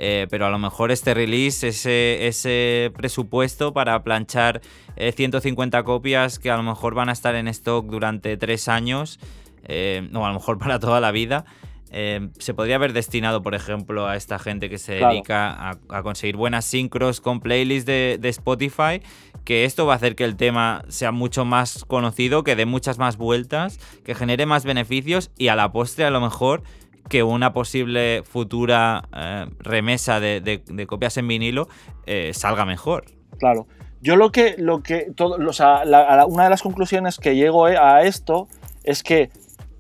Eh, 0.03 0.27
pero 0.31 0.47
a 0.47 0.51
lo 0.51 0.59
mejor 0.59 0.91
este 0.91 1.13
release, 1.13 1.69
ese, 1.69 2.27
ese 2.27 2.91
presupuesto 2.97 3.75
para 3.75 4.03
planchar 4.03 4.63
150 4.97 5.70
eh, 5.73 5.85
copias 5.85 6.39
que 6.39 6.51
a 6.51 6.57
lo 6.57 6.63
mejor 6.63 6.95
van 6.95 7.09
a 7.09 7.13
estar 7.13 7.35
en 7.35 7.49
stock 7.49 7.87
durante 7.87 8.37
tres 8.37 8.69
años, 8.69 9.19
eh, 9.65 10.09
o 10.15 10.25
a 10.25 10.29
lo 10.29 10.35
mejor 10.35 10.59
para 10.59 10.79
toda 10.79 11.01
la 11.01 11.11
vida, 11.11 11.45
se 11.93 12.55
podría 12.55 12.77
haber 12.77 12.93
destinado, 12.93 13.43
por 13.43 13.57
ejemplo, 13.57 14.07
a 14.07 14.15
esta 14.15 14.39
gente 14.39 14.71
que 14.71 14.79
se 14.79 14.93
dedica 14.95 15.71
a, 15.89 16.03
conseguir 16.05 16.37
buenas 16.37 16.65
sincros 16.65 17.21
con 17.21 17.41
playlists 17.41 17.85
de, 17.85 18.17
de, 18.21 18.29
Spotify, 18.29 19.03
que 19.45 19.65
esto 19.65 19.87
va 19.87 19.95
a 19.95 19.97
hacer 19.97 20.15
que 20.15 20.23
el 20.23 20.37
tema 20.37 20.85
sea 20.87 21.11
mucho 21.11 21.45
más 21.45 21.85
conocido, 21.85 22.45
que 22.45 22.55
dé 22.55 22.65
muchas 22.65 22.99
más 22.99 23.17
vueltas, 23.17 23.81
que 24.05 24.15
genere 24.15 24.47
más 24.47 24.65
beneficios 24.65 25.33
y 25.37 25.49
a 25.49 25.57
la 25.57 25.73
postre 25.73 26.05
a 26.05 26.11
lo 26.11 26.21
mejor 26.21 26.63
que 27.11 27.23
una 27.25 27.53
posible 27.53 28.23
futura 28.25 29.09
eh, 29.15 29.47
remesa 29.59 30.21
de, 30.21 30.63
copias 30.87 31.17
en 31.19 31.29
vinilo 31.29 31.69
eh, 32.07 32.31
salga 32.33 32.65
mejor. 32.65 33.05
Claro. 33.39 33.67
Yo 34.01 34.17
lo 34.17 34.33
que, 34.33 34.57
lo 34.59 34.83
que 34.83 35.13
todo, 35.15 35.37
una 35.37 36.45
de 36.45 36.51
las 36.51 36.63
conclusiones 36.63 37.19
que 37.19 37.37
llego 37.37 37.69
eh, 37.69 37.77
a 37.77 38.03
esto 38.03 38.49
es 38.83 39.03
que 39.03 39.31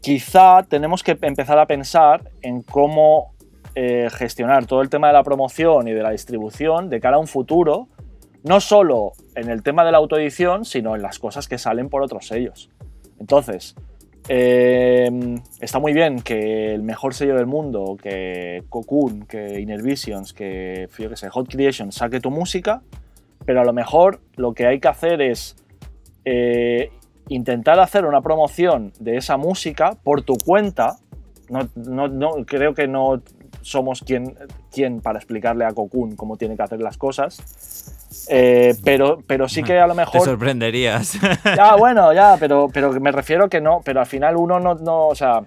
quizá 0.00 0.62
tenemos 0.64 1.02
que 1.02 1.16
empezar 1.22 1.58
a 1.58 1.66
pensar 1.66 2.30
en 2.42 2.62
cómo 2.62 3.34
gestionar 4.12 4.66
todo 4.66 4.82
el 4.82 4.90
tema 4.90 5.06
de 5.06 5.14
la 5.14 5.22
promoción 5.22 5.88
y 5.88 5.92
de 5.92 6.02
la 6.02 6.10
distribución 6.10 6.90
de 6.90 7.00
cara 7.00 7.16
a 7.16 7.18
un 7.18 7.28
futuro, 7.28 7.88
no 8.42 8.60
solo 8.60 9.12
en 9.36 9.48
el 9.48 9.62
tema 9.62 9.84
de 9.84 9.92
la 9.92 9.98
autoedición, 9.98 10.66
sino 10.66 10.96
en 10.96 11.02
las 11.02 11.18
cosas 11.18 11.48
que 11.48 11.56
salen 11.56 11.88
por 11.88 12.02
otros 12.02 12.26
sellos. 12.26 12.68
Entonces, 13.18 13.74
Em, 14.32 15.42
está 15.60 15.80
muy 15.80 15.92
bien 15.92 16.20
que 16.20 16.72
el 16.72 16.84
mejor 16.84 17.14
sello 17.14 17.34
del 17.34 17.46
mundo, 17.46 17.96
que 18.00 18.62
Cocoon, 18.68 19.26
que 19.26 19.58
Inner 19.60 19.82
Visions, 19.82 20.32
que, 20.32 20.88
que 20.96 21.16
sé, 21.16 21.28
Hot 21.30 21.48
Creation 21.48 21.90
saque 21.90 22.20
tu 22.20 22.30
música, 22.30 22.82
pero 23.44 23.60
a 23.60 23.64
lo 23.64 23.72
mejor 23.72 24.20
lo 24.36 24.52
que 24.52 24.66
hay 24.66 24.80
que 24.80 24.88
hacer 24.88 25.20
es 25.22 25.56
eh, 26.24 26.90
intentar 27.28 27.78
hacer 27.80 28.04
una 28.04 28.20
promoción 28.20 28.92
de 28.98 29.16
esa 29.16 29.36
música 29.36 29.96
por 30.02 30.22
tu 30.22 30.36
cuenta. 30.36 30.96
No, 31.48 32.08
no, 32.08 32.44
creo 32.46 32.74
que 32.74 32.86
no 32.86 33.22
somos 33.62 34.02
quien, 34.02 34.36
quien 34.70 35.00
para 35.00 35.18
explicarle 35.18 35.64
a 35.64 35.72
Cocoon 35.72 36.14
cómo 36.16 36.36
tiene 36.36 36.56
que 36.56 36.62
hacer 36.62 36.80
las 36.80 36.96
cosas. 36.96 38.26
Eh, 38.28 38.74
pero, 38.84 39.18
pero 39.26 39.48
sí 39.48 39.62
que 39.62 39.78
a 39.78 39.86
lo 39.86 39.94
mejor. 39.94 40.20
Te 40.20 40.26
sorprenderías. 40.26 41.18
Ya, 41.56 41.74
bueno, 41.76 42.12
ya, 42.12 42.36
pero, 42.38 42.68
pero 42.72 42.92
me 43.00 43.10
refiero 43.10 43.48
que 43.48 43.60
no, 43.60 43.80
pero 43.84 44.00
al 44.00 44.06
final 44.06 44.36
uno 44.36 44.60
no, 44.60 44.74
no 44.74 45.08
o 45.08 45.14
sea, 45.14 45.42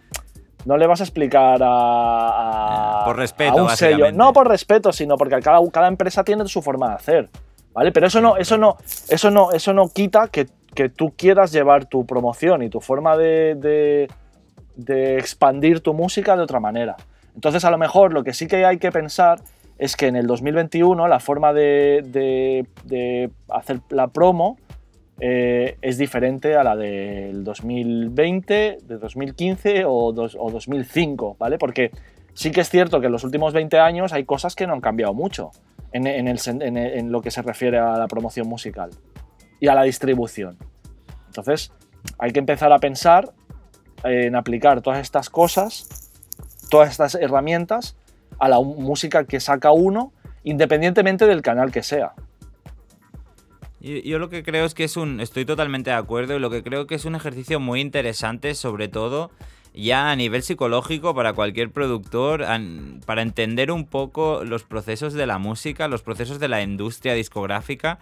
no 0.65 0.77
le 0.77 0.87
vas 0.87 1.01
a 1.01 1.03
explicar 1.03 1.59
a, 1.61 3.03
por 3.05 3.17
respeto, 3.17 3.63
un 3.63 3.69
sello. 3.69 4.11
No 4.11 4.33
por 4.33 4.47
respeto, 4.47 4.91
sino 4.91 5.17
porque 5.17 5.39
cada, 5.39 5.59
cada 5.71 5.87
empresa 5.87 6.23
tiene 6.23 6.47
su 6.47 6.61
forma 6.61 6.89
de 6.89 6.95
hacer. 6.95 7.29
¿Vale? 7.73 7.91
Pero 7.91 8.07
eso 8.07 8.21
no, 8.21 8.37
eso 8.37 8.57
no, 8.57 8.77
eso 9.09 9.31
no, 9.31 9.51
eso 9.51 9.73
no 9.73 9.89
quita 9.89 10.27
que, 10.27 10.47
que 10.75 10.89
tú 10.89 11.13
quieras 11.17 11.51
llevar 11.51 11.85
tu 11.85 12.05
promoción 12.05 12.61
y 12.61 12.69
tu 12.69 12.79
forma 12.79 13.17
de, 13.17 13.55
de, 13.55 14.07
de 14.75 15.17
expandir 15.17 15.79
tu 15.81 15.93
música 15.93 16.35
de 16.35 16.43
otra 16.43 16.59
manera. 16.59 16.95
Entonces, 17.35 17.65
a 17.65 17.71
lo 17.71 17.77
mejor 17.77 18.13
lo 18.13 18.23
que 18.23 18.33
sí 18.33 18.47
que 18.47 18.65
hay 18.65 18.77
que 18.77 18.91
pensar 18.91 19.39
es 19.77 19.95
que 19.95 20.07
en 20.07 20.15
el 20.15 20.27
2021 20.27 21.07
la 21.07 21.19
forma 21.19 21.53
de, 21.53 22.65
hacer 23.49 23.81
la 23.89 24.07
promo 24.07 24.57
eh, 25.19 25.77
es 25.81 25.97
diferente 25.97 26.55
a 26.55 26.63
la 26.63 26.75
del 26.75 27.43
2020, 27.43 28.77
de 28.83 28.97
2015 28.97 29.83
o, 29.85 30.11
2005, 30.11 31.37
¿vale? 31.39 31.57
Porque 31.57 31.91
sí 32.33 32.51
que 32.51 32.61
es 32.61 32.69
cierto 32.69 32.99
que 32.99 33.07
en 33.07 33.11
los 33.11 33.23
últimos 33.23 33.53
20 33.53 33.79
años 33.79 34.13
hay 34.13 34.25
cosas 34.25 34.55
que 34.55 34.67
no 34.67 34.73
han 34.73 34.81
cambiado 34.81 35.13
mucho 35.13 35.51
en, 35.93 36.07
en 36.07 37.11
lo 37.11 37.21
que 37.21 37.31
se 37.31 37.41
refiere 37.41 37.77
a 37.77 37.97
la 37.97 38.07
promoción 38.07 38.47
musical 38.47 38.89
y 39.59 39.67
a 39.67 39.75
la 39.75 39.83
distribución. 39.83 40.57
Entonces, 41.27 41.71
hay 42.17 42.31
que 42.31 42.39
empezar 42.39 42.71
a 42.71 42.79
pensar 42.79 43.33
en 44.03 44.35
aplicar 44.35 44.81
todas 44.81 44.99
estas 44.99 45.29
cosas, 45.29 46.11
todas 46.69 46.91
estas 46.91 47.15
herramientas 47.15 47.95
a 48.39 48.49
la 48.49 48.59
música 48.59 49.23
que 49.25 49.39
saca 49.39 49.71
uno, 49.71 50.11
independientemente 50.43 51.25
del 51.25 51.41
canal 51.41 51.71
que 51.71 51.83
sea. 51.83 52.13
Yo, 53.79 54.17
lo 54.17 54.29
que 54.29 54.43
creo 54.43 54.65
es 54.65 54.73
que 54.73 54.85
es 54.85 54.95
un. 54.95 55.19
Estoy 55.19 55.43
totalmente 55.43 55.89
de 55.89 55.97
acuerdo 55.97 56.35
y 56.35 56.39
lo 56.39 56.49
que 56.49 56.63
creo 56.63 56.87
que 56.87 56.95
es 56.95 57.03
un 57.03 57.15
ejercicio 57.15 57.59
muy 57.59 57.81
interesante, 57.81 58.55
sobre 58.55 58.87
todo 58.87 59.29
ya 59.73 60.11
a 60.11 60.15
nivel 60.15 60.43
psicológico 60.43 61.15
para 61.15 61.33
cualquier 61.33 61.71
productor, 61.71 62.45
para 63.05 63.21
entender 63.21 63.71
un 63.71 63.85
poco 63.85 64.43
los 64.43 64.63
procesos 64.63 65.13
de 65.13 65.25
la 65.25 65.37
música, 65.37 65.87
los 65.87 66.01
procesos 66.01 66.39
de 66.39 66.47
la 66.47 66.61
industria 66.61 67.13
discográfica 67.13 67.99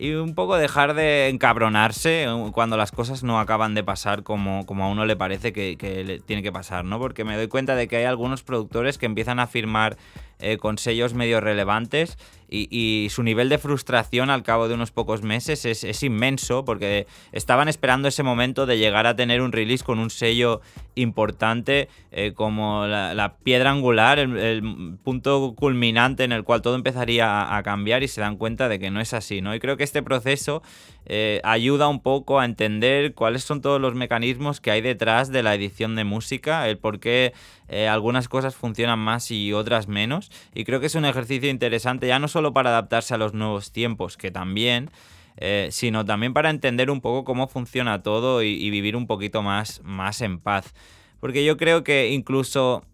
y 0.00 0.14
un 0.14 0.34
poco 0.34 0.56
dejar 0.56 0.94
de 0.94 1.28
encabronarse 1.28 2.24
eh, 2.24 2.50
cuando 2.52 2.78
las 2.78 2.90
cosas 2.90 3.22
no 3.22 3.38
acaban 3.38 3.74
de 3.74 3.84
pasar 3.84 4.22
como, 4.22 4.64
como 4.64 4.84
a 4.84 4.88
uno 4.88 5.04
le 5.04 5.14
parece 5.14 5.52
que, 5.52 5.76
que 5.76 6.22
tiene 6.24 6.42
que 6.42 6.50
pasar, 6.50 6.86
¿no? 6.86 6.98
Porque 6.98 7.22
me 7.22 7.36
doy 7.36 7.48
cuenta 7.48 7.76
de 7.76 7.86
que 7.86 7.96
hay 7.96 8.04
algunos 8.04 8.42
productores 8.42 8.96
que 8.96 9.04
empiezan 9.04 9.38
a 9.40 9.46
firmar 9.46 9.98
eh, 10.40 10.58
con 10.58 10.78
sellos 10.78 11.14
medio 11.14 11.40
relevantes 11.40 12.18
y, 12.50 13.08
su 13.10 13.22
nivel 13.22 13.48
de 13.48 13.58
frustración 13.58 14.28
al 14.28 14.42
cabo 14.42 14.66
de 14.66 14.74
unos 14.74 14.90
pocos 14.90 15.22
meses 15.22 15.64
es, 15.64 16.02
inmenso 16.02 16.64
porque 16.64 17.06
estaban 17.32 17.68
esperando 17.68 18.08
ese 18.08 18.22
momento 18.22 18.66
de 18.66 18.78
llegar 18.78 19.06
a 19.06 19.14
tener 19.14 19.40
un 19.40 19.52
release 19.52 19.84
con 19.84 19.98
un 19.98 20.10
sello 20.10 20.60
importante 20.96 21.88
eh, 22.10 22.32
como 22.34 22.86
la, 22.86 23.36
piedra 23.44 23.70
angular, 23.70 24.18
el, 24.18 24.98
punto 25.04 25.54
culminante 25.56 26.24
en 26.24 26.32
el 26.32 26.42
cual 26.42 26.62
todo 26.62 26.74
empezaría 26.74 27.56
a, 27.56 27.62
cambiar 27.62 28.02
y 28.02 28.08
se 28.08 28.20
dan 28.20 28.36
cuenta 28.36 28.68
de 28.68 28.78
que 28.78 28.90
no 28.90 29.00
es 29.00 29.14
así, 29.14 29.40
¿no? 29.40 29.54
Y 29.54 29.60
creo 29.60 29.76
que 29.76 29.84
este 29.84 30.02
proceso 30.02 30.62
eh, 31.06 31.40
ayuda 31.44 31.88
un 31.88 32.00
poco 32.00 32.38
a 32.38 32.44
entender 32.44 33.14
cuáles 33.14 33.42
son 33.42 33.60
todos 33.60 33.80
los 33.80 33.94
mecanismos 33.94 34.60
que 34.60 34.70
hay 34.70 34.80
detrás 34.80 35.32
de 35.32 35.42
la 35.42 35.54
edición 35.54 35.96
de 35.96 36.04
música, 36.04 36.68
el 36.68 36.78
por 36.78 37.00
qué 37.00 37.32
eh, 37.68 37.88
algunas 37.88 38.28
cosas 38.28 38.54
funcionan 38.54 38.98
más 38.98 39.30
y 39.30 39.52
otras 39.52 39.88
menos. 39.88 40.30
Y 40.54 40.64
creo 40.64 40.80
que 40.80 40.86
es 40.86 40.94
un 40.94 41.04
ejercicio 41.04 41.48
interesante, 41.48 42.06
ya 42.06 42.18
no 42.18 42.28
solo 42.28 42.52
para 42.52 42.70
adaptarse 42.70 43.14
a 43.14 43.18
los 43.18 43.34
nuevos 43.34 43.72
tiempos, 43.72 44.16
que 44.16 44.30
también, 44.30 44.90
eh, 45.36 45.68
sino 45.70 46.04
también 46.04 46.32
para 46.34 46.50
entender 46.50 46.90
un 46.90 47.00
poco 47.00 47.24
cómo 47.24 47.48
funciona 47.48 48.02
todo 48.02 48.42
y, 48.42 48.70
vivir 48.70 48.96
un 48.96 49.06
poquito 49.06 49.42
más, 49.42 49.80
más 49.84 50.20
en 50.20 50.38
paz. 50.38 50.74
Porque 51.20 51.44
yo 51.44 51.56
creo 51.56 51.84
que 51.84 52.10
incluso, 52.10 52.84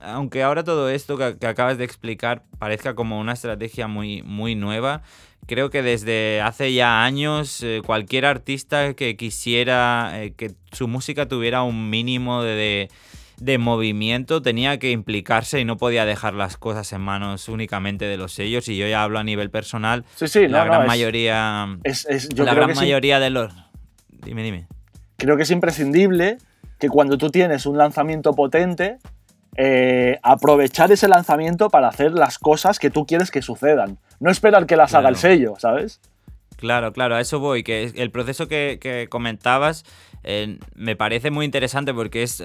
aunque 0.00 0.42
ahora 0.42 0.64
todo 0.64 0.88
esto 0.88 1.16
que, 1.16 1.46
acabas 1.46 1.78
de 1.78 1.84
explicar 1.84 2.44
parezca 2.58 2.94
como 2.94 3.20
una 3.20 3.32
estrategia 3.32 3.88
muy, 3.88 4.22
muy 4.22 4.54
nueva, 4.54 5.02
creo 5.46 5.70
que 5.70 5.82
desde 5.82 6.40
hace 6.40 6.72
ya 6.72 7.04
años 7.04 7.62
eh, 7.62 7.82
cualquier 7.84 8.26
artista 8.26 8.94
que 8.94 9.16
quisiera 9.16 10.12
eh, 10.14 10.32
que 10.36 10.52
su 10.72 10.88
música 10.88 11.26
tuviera 11.26 11.62
un 11.62 11.90
mínimo 11.90 12.42
de 12.42 12.88
de 13.40 13.58
movimiento 13.58 14.42
tenía 14.42 14.78
que 14.78 14.90
implicarse 14.90 15.60
y 15.60 15.64
no 15.64 15.76
podía 15.76 16.04
dejar 16.04 16.34
las 16.34 16.56
cosas 16.56 16.92
en 16.92 17.00
manos 17.00 17.48
únicamente 17.48 18.04
de 18.04 18.16
los 18.16 18.32
sellos. 18.32 18.68
Y 18.68 18.76
yo 18.76 18.86
ya 18.86 19.02
hablo 19.02 19.18
a 19.18 19.24
nivel 19.24 19.50
personal. 19.50 20.04
Sí, 20.16 20.28
sí, 20.28 20.48
la 20.48 20.64
gran 20.64 20.86
mayoría. 20.86 21.78
la 22.36 22.54
gran 22.54 22.74
mayoría 22.74 23.20
de 23.20 23.30
los. 23.30 23.52
Dime, 24.08 24.42
dime. 24.42 24.66
Creo 25.16 25.36
que 25.36 25.44
es 25.44 25.50
imprescindible 25.50 26.38
que 26.78 26.88
cuando 26.88 27.18
tú 27.18 27.30
tienes 27.30 27.66
un 27.66 27.78
lanzamiento 27.78 28.32
potente, 28.34 28.98
eh, 29.56 30.18
aprovechar 30.22 30.92
ese 30.92 31.08
lanzamiento 31.08 31.68
para 31.70 31.88
hacer 31.88 32.12
las 32.12 32.38
cosas 32.38 32.78
que 32.78 32.90
tú 32.90 33.06
quieres 33.06 33.30
que 33.30 33.42
sucedan. 33.42 33.98
No 34.20 34.30
esperar 34.30 34.66
que 34.66 34.76
las 34.76 34.94
haga 34.94 35.08
el 35.08 35.16
sello, 35.16 35.54
¿sabes? 35.58 36.00
Claro, 36.56 36.92
claro, 36.92 37.14
a 37.14 37.20
eso 37.20 37.38
voy. 37.38 37.62
Que 37.62 37.92
el 37.94 38.10
proceso 38.10 38.48
que, 38.48 39.06
comentabas 39.10 39.84
eh, 40.24 40.58
me 40.74 40.96
parece 40.96 41.30
muy 41.30 41.44
interesante 41.44 41.94
porque 41.94 42.22
es 42.22 42.42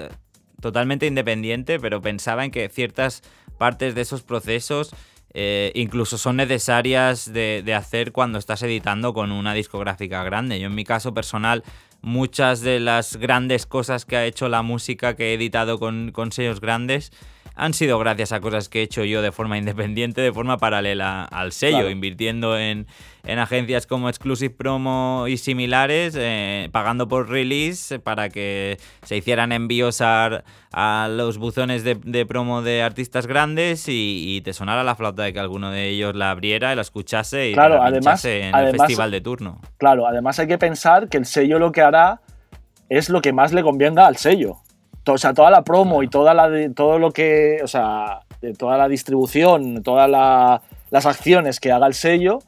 totalmente 0.60 1.06
independiente, 1.06 1.78
pero 1.80 2.00
pensaba 2.00 2.44
en 2.44 2.50
que 2.50 2.68
ciertas 2.68 3.22
partes 3.58 3.94
de 3.94 4.00
esos 4.00 4.22
procesos 4.22 4.94
eh, 5.36 5.72
incluso 5.74 6.16
son 6.16 6.36
necesarias 6.36 7.32
de, 7.32 7.74
hacer 7.76 8.12
cuando 8.12 8.38
estás 8.38 8.62
editando 8.62 9.12
con 9.12 9.32
una 9.32 9.52
discográfica 9.52 10.22
grande. 10.22 10.60
Yo 10.60 10.68
en 10.68 10.74
mi 10.76 10.84
caso 10.84 11.12
personal, 11.12 11.64
muchas 12.04 12.60
de 12.60 12.80
las 12.80 13.16
grandes 13.16 13.66
cosas 13.66 14.04
que 14.04 14.16
ha 14.16 14.26
hecho 14.26 14.48
la 14.48 14.62
música 14.62 15.16
que 15.16 15.30
he 15.30 15.34
editado 15.34 15.78
con, 15.78 16.12
con 16.12 16.32
sellos 16.32 16.60
grandes 16.60 17.10
han 17.56 17.72
sido 17.72 17.98
gracias 17.98 18.32
a 18.32 18.40
cosas 18.40 18.68
que 18.68 18.80
he 18.80 18.82
hecho 18.82 19.04
yo 19.04 19.22
de 19.22 19.30
forma 19.30 19.56
independiente, 19.58 20.20
de 20.20 20.32
forma 20.32 20.58
paralela 20.58 21.24
al 21.24 21.52
sello, 21.52 21.88
invirtiendo 21.88 22.58
en, 22.58 22.86
agencias 23.38 23.86
como 23.86 24.08
Exclusive 24.08 24.54
Promo 24.54 25.26
y 25.28 25.36
similares, 25.36 26.14
eh, 26.18 26.68
pagando 26.72 27.08
por 27.08 27.30
release 27.30 27.98
para 27.98 28.28
que 28.28 28.78
se 29.04 29.16
hicieran 29.16 29.52
envíos 29.52 30.00
a, 30.00 30.42
los 31.08 31.38
buzones 31.38 31.84
de, 31.84 32.26
promo 32.26 32.62
de 32.62 32.82
artistas 32.82 33.26
grandes 33.28 33.84
y, 33.88 34.40
te 34.44 34.52
sonara 34.52 34.82
la 34.82 34.96
flauta 34.96 35.22
de 35.22 35.32
que 35.32 35.38
alguno 35.38 35.70
de 35.70 35.88
ellos 35.88 36.14
la 36.16 36.30
abriera 36.30 36.72
y 36.72 36.76
la 36.76 36.82
escuchase 36.82 37.50
y 37.50 37.54
claro, 37.54 37.76
la 37.76 37.86
además, 37.86 38.24
en 38.24 38.54
el 38.54 38.76
festival 38.76 39.10
de 39.12 39.20
turno. 39.20 39.60
Claro, 39.78 40.06
además 40.06 40.38
hay 40.40 40.48
que 40.48 40.58
pensar 40.58 41.08
que 41.08 41.16
el 41.16 41.24
sello 41.24 41.58
lo 41.58 41.70
que 41.70 41.80
hará 41.80 42.20
es 42.88 43.08
lo 43.08 43.22
que 43.22 43.32
más 43.32 43.52
le 43.52 43.62
convenga 43.62 44.06
al 44.06 44.16
sello 44.16 44.63
o 45.06 45.18
sea, 45.18 45.34
toda 45.34 45.50
la 45.50 45.62
promo 45.62 46.02
y 46.02 46.08
toda 46.08 46.34
la, 46.34 46.50
todo 46.74 46.98
lo 46.98 47.10
que, 47.10 47.60
o 47.62 47.68
sea, 47.68 48.20
toda 48.58 48.76
la 48.78 48.88
distribución, 48.88 49.82
todas 49.82 50.08
las 50.90 51.06
acciones 51.06 51.60
que 51.60 51.72
haga 51.72 51.86
el 51.86 51.94
sello, 51.94 52.38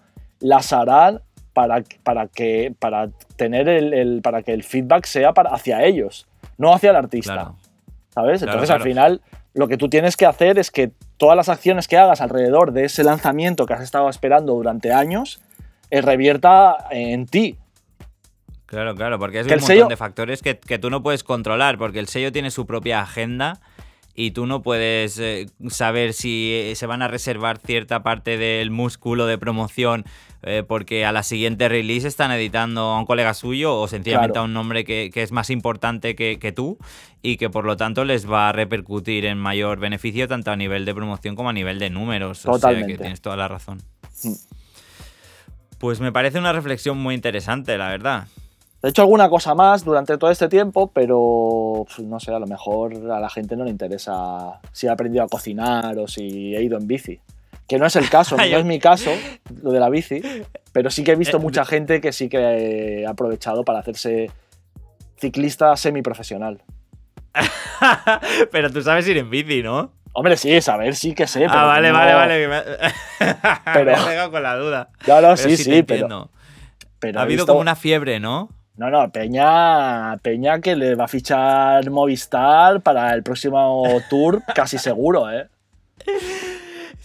las 0.40 0.72
harán 0.72 1.20
para, 1.52 1.82
para, 2.02 2.28
que, 2.28 2.74
para 2.78 3.08
tener 3.36 3.68
el, 3.68 4.20
para 4.22 4.42
que 4.42 4.52
el 4.52 4.62
feedback 4.62 5.06
sea 5.06 5.32
para, 5.32 5.50
hacia 5.50 5.84
ellos, 5.84 6.26
no 6.58 6.72
hacia 6.72 6.90
el 6.90 6.96
artista. 6.96 7.52
¿Sabes? 8.10 8.42
Entonces, 8.42 8.70
al 8.70 8.82
final, 8.82 9.20
lo 9.52 9.68
que 9.68 9.76
tú 9.76 9.88
tienes 9.88 10.16
que 10.16 10.26
hacer 10.26 10.58
es 10.58 10.70
que 10.70 10.90
todas 11.16 11.36
las 11.36 11.48
acciones 11.48 11.88
que 11.88 11.98
hagas 11.98 12.20
alrededor 12.20 12.72
de 12.72 12.84
ese 12.84 13.04
lanzamiento 13.04 13.66
que 13.66 13.74
has 13.74 13.82
estado 13.82 14.08
esperando 14.08 14.54
durante 14.54 14.92
años, 14.92 15.40
eh, 15.90 16.00
revierta 16.00 16.88
en 16.90 17.26
ti. 17.26 17.58
Claro, 18.66 18.96
claro, 18.96 19.18
porque 19.18 19.40
es 19.40 19.46
un 19.46 19.60
montón 19.60 19.88
de 19.88 19.96
factores 19.96 20.42
que, 20.42 20.54
tú 20.54 20.90
no 20.90 21.02
puedes 21.02 21.22
controlar, 21.22 21.78
porque 21.78 22.00
el 22.00 22.08
sello 22.08 22.32
tiene 22.32 22.50
su 22.50 22.66
propia 22.66 23.00
agenda 23.00 23.60
y 24.14 24.32
tú 24.32 24.46
no 24.46 24.62
puedes 24.62 25.18
eh, 25.18 25.46
saber 25.68 26.14
si 26.14 26.50
eh, 26.52 26.74
se 26.74 26.86
van 26.86 27.02
a 27.02 27.08
reservar 27.08 27.58
cierta 27.58 28.02
parte 28.02 28.38
del 28.38 28.70
músculo 28.70 29.26
de 29.26 29.36
promoción 29.36 30.04
eh, 30.42 30.64
porque 30.66 31.04
a 31.04 31.12
la 31.12 31.22
siguiente 31.22 31.68
release 31.68 32.08
están 32.08 32.30
editando 32.32 32.80
a 32.80 32.98
un 32.98 33.04
colega 33.04 33.34
suyo 33.34 33.78
o 33.78 33.88
sencillamente 33.88 34.38
a 34.38 34.42
un 34.42 34.54
nombre 34.54 34.84
que, 34.84 35.10
es 35.14 35.32
más 35.32 35.50
importante 35.50 36.16
que, 36.16 36.52
tú 36.52 36.78
y 37.20 37.36
que 37.36 37.50
por 37.50 37.66
lo 37.66 37.76
tanto 37.76 38.04
les 38.04 38.30
va 38.30 38.48
a 38.48 38.52
repercutir 38.52 39.26
en 39.26 39.38
mayor 39.38 39.78
beneficio 39.78 40.26
tanto 40.28 40.50
a 40.50 40.56
nivel 40.56 40.86
de 40.86 40.94
promoción 40.94 41.36
como 41.36 41.50
a 41.50 41.52
nivel 41.52 41.78
de 41.78 41.90
números. 41.90 42.42
Totalmente. 42.42 42.84
O 42.84 42.86
sea 42.86 42.96
que 42.96 43.02
tienes 43.02 43.20
toda 43.20 43.36
la 43.36 43.48
razón. 43.48 43.82
Mm. 44.24 44.32
Pues 45.78 46.00
me 46.00 46.10
parece 46.10 46.38
una 46.38 46.54
reflexión 46.54 46.96
muy 46.96 47.14
interesante, 47.14 47.76
la 47.76 47.88
verdad. 47.88 48.28
He 48.86 48.90
hecho 48.90 49.02
alguna 49.02 49.28
cosa 49.28 49.52
más 49.56 49.84
durante 49.84 50.16
todo 50.16 50.30
este 50.30 50.48
tiempo, 50.48 50.92
pero 50.92 51.84
pues, 51.86 52.06
no 52.06 52.20
sé, 52.20 52.32
a 52.32 52.38
lo 52.38 52.46
mejor 52.46 52.94
a 53.10 53.18
la 53.18 53.28
gente 53.28 53.56
no 53.56 53.64
le 53.64 53.70
interesa 53.70 54.60
si 54.70 54.86
he 54.86 54.90
aprendido 54.90 55.24
a 55.24 55.26
cocinar 55.26 55.98
o 55.98 56.06
si 56.06 56.54
he 56.54 56.62
ido 56.62 56.78
en 56.78 56.86
bici. 56.86 57.18
Que 57.66 57.80
no 57.80 57.86
es 57.86 57.96
el 57.96 58.08
caso, 58.08 58.36
no 58.36 58.44
es 58.44 58.64
mi 58.64 58.78
caso, 58.78 59.10
lo 59.60 59.72
de 59.72 59.80
la 59.80 59.90
bici, 59.90 60.22
pero 60.70 60.88
sí 60.92 61.02
que 61.02 61.10
he 61.10 61.16
visto 61.16 61.38
eh, 61.38 61.40
mucha 61.40 61.64
gente 61.64 62.00
que 62.00 62.12
sí 62.12 62.28
que 62.28 63.04
ha 63.04 63.10
aprovechado 63.10 63.64
para 63.64 63.80
hacerse 63.80 64.30
ciclista 65.16 65.76
semiprofesional. 65.76 66.62
pero 68.52 68.70
tú 68.70 68.82
sabes 68.82 69.08
ir 69.08 69.18
en 69.18 69.30
bici, 69.30 69.64
¿no? 69.64 69.90
Hombre, 70.12 70.36
sí, 70.36 70.60
saber 70.60 70.94
sí 70.94 71.12
que 71.12 71.26
sé. 71.26 71.44
ah, 71.48 71.64
vale, 71.64 71.90
vale, 71.90 72.14
vale, 72.14 72.46
Me... 72.46 72.62
pero... 73.74 73.90
he 74.00 74.04
pegado 74.06 74.30
con 74.30 74.44
la 74.44 74.54
duda. 74.54 74.90
Claro, 74.98 75.36
sí, 75.36 75.56
sí, 75.56 75.82
pero, 75.82 76.30
Ha 77.16 77.22
habido 77.22 77.46
como 77.46 77.58
una 77.58 77.74
fiebre, 77.74 78.20
¿no? 78.20 78.48
No, 78.76 78.90
no, 78.90 79.10
Peña, 79.10 80.18
Peña 80.18 80.60
que 80.60 80.76
le 80.76 80.94
va 80.94 81.04
a 81.04 81.08
fichar 81.08 81.90
Movistar 81.90 82.82
para 82.82 83.14
el 83.14 83.22
próximo 83.22 83.84
tour, 84.10 84.42
casi 84.54 84.76
seguro, 84.76 85.30
¿eh? 85.30 85.48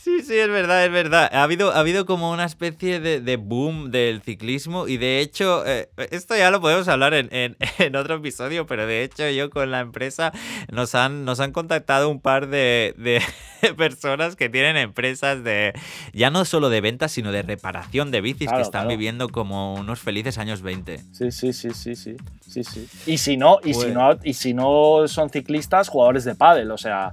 Sí, 0.03 0.23
sí, 0.23 0.35
es 0.35 0.49
verdad, 0.49 0.83
es 0.83 0.91
verdad. 0.91 1.29
Ha 1.31 1.43
habido, 1.43 1.73
ha 1.73 1.79
habido 1.79 2.07
como 2.07 2.31
una 2.31 2.45
especie 2.45 2.99
de, 2.99 3.35
boom 3.37 3.91
del 3.91 4.23
ciclismo 4.23 4.87
y 4.87 4.97
de 4.97 5.19
hecho, 5.19 5.63
eh, 5.67 5.89
esto 6.09 6.35
ya 6.35 6.49
lo 6.49 6.59
podemos 6.59 6.87
hablar 6.87 7.13
en, 7.13 7.95
otro 7.95 8.15
episodio, 8.15 8.65
pero 8.65 8.87
de 8.87 9.03
hecho 9.03 9.29
yo 9.29 9.51
con 9.51 9.69
la 9.69 9.79
empresa 9.79 10.31
nos 10.71 10.95
han, 10.95 11.23
nos 11.23 11.39
han 11.39 11.51
contactado 11.51 12.09
un 12.09 12.19
par 12.19 12.47
de, 12.47 13.21
personas 13.77 14.35
que 14.35 14.49
tienen 14.49 14.75
empresas 14.75 15.43
de, 15.43 15.73
ya 16.13 16.31
no 16.31 16.45
solo 16.45 16.69
de 16.69 16.81
ventas, 16.81 17.11
sino 17.11 17.31
de 17.31 17.43
reparación 17.43 18.09
de 18.09 18.21
bicis 18.21 18.51
que 18.51 18.61
están 18.61 18.87
viviendo 18.87 19.29
como 19.29 19.75
unos 19.75 19.99
felices 19.99 20.39
años 20.39 20.63
20. 20.63 20.97
Sí, 21.11 21.31
sí, 21.31 21.53
sí, 21.53 21.69
sí, 21.75 21.95
sí, 21.95 22.15
sí, 22.47 22.63
sí. 22.63 22.87
Y 23.05 23.19
si 23.19 23.37
no, 23.37 23.59
y 23.63 23.75
si 23.75 23.81
pues 23.81 23.93
no, 23.93 24.17
y 24.23 24.33
si 24.33 24.55
no 24.55 25.07
son 25.07 25.29
ciclistas, 25.29 25.89
jugadores 25.89 26.23
de 26.23 26.33
pádel, 26.33 26.71
o 26.71 26.77
sea 26.79 27.11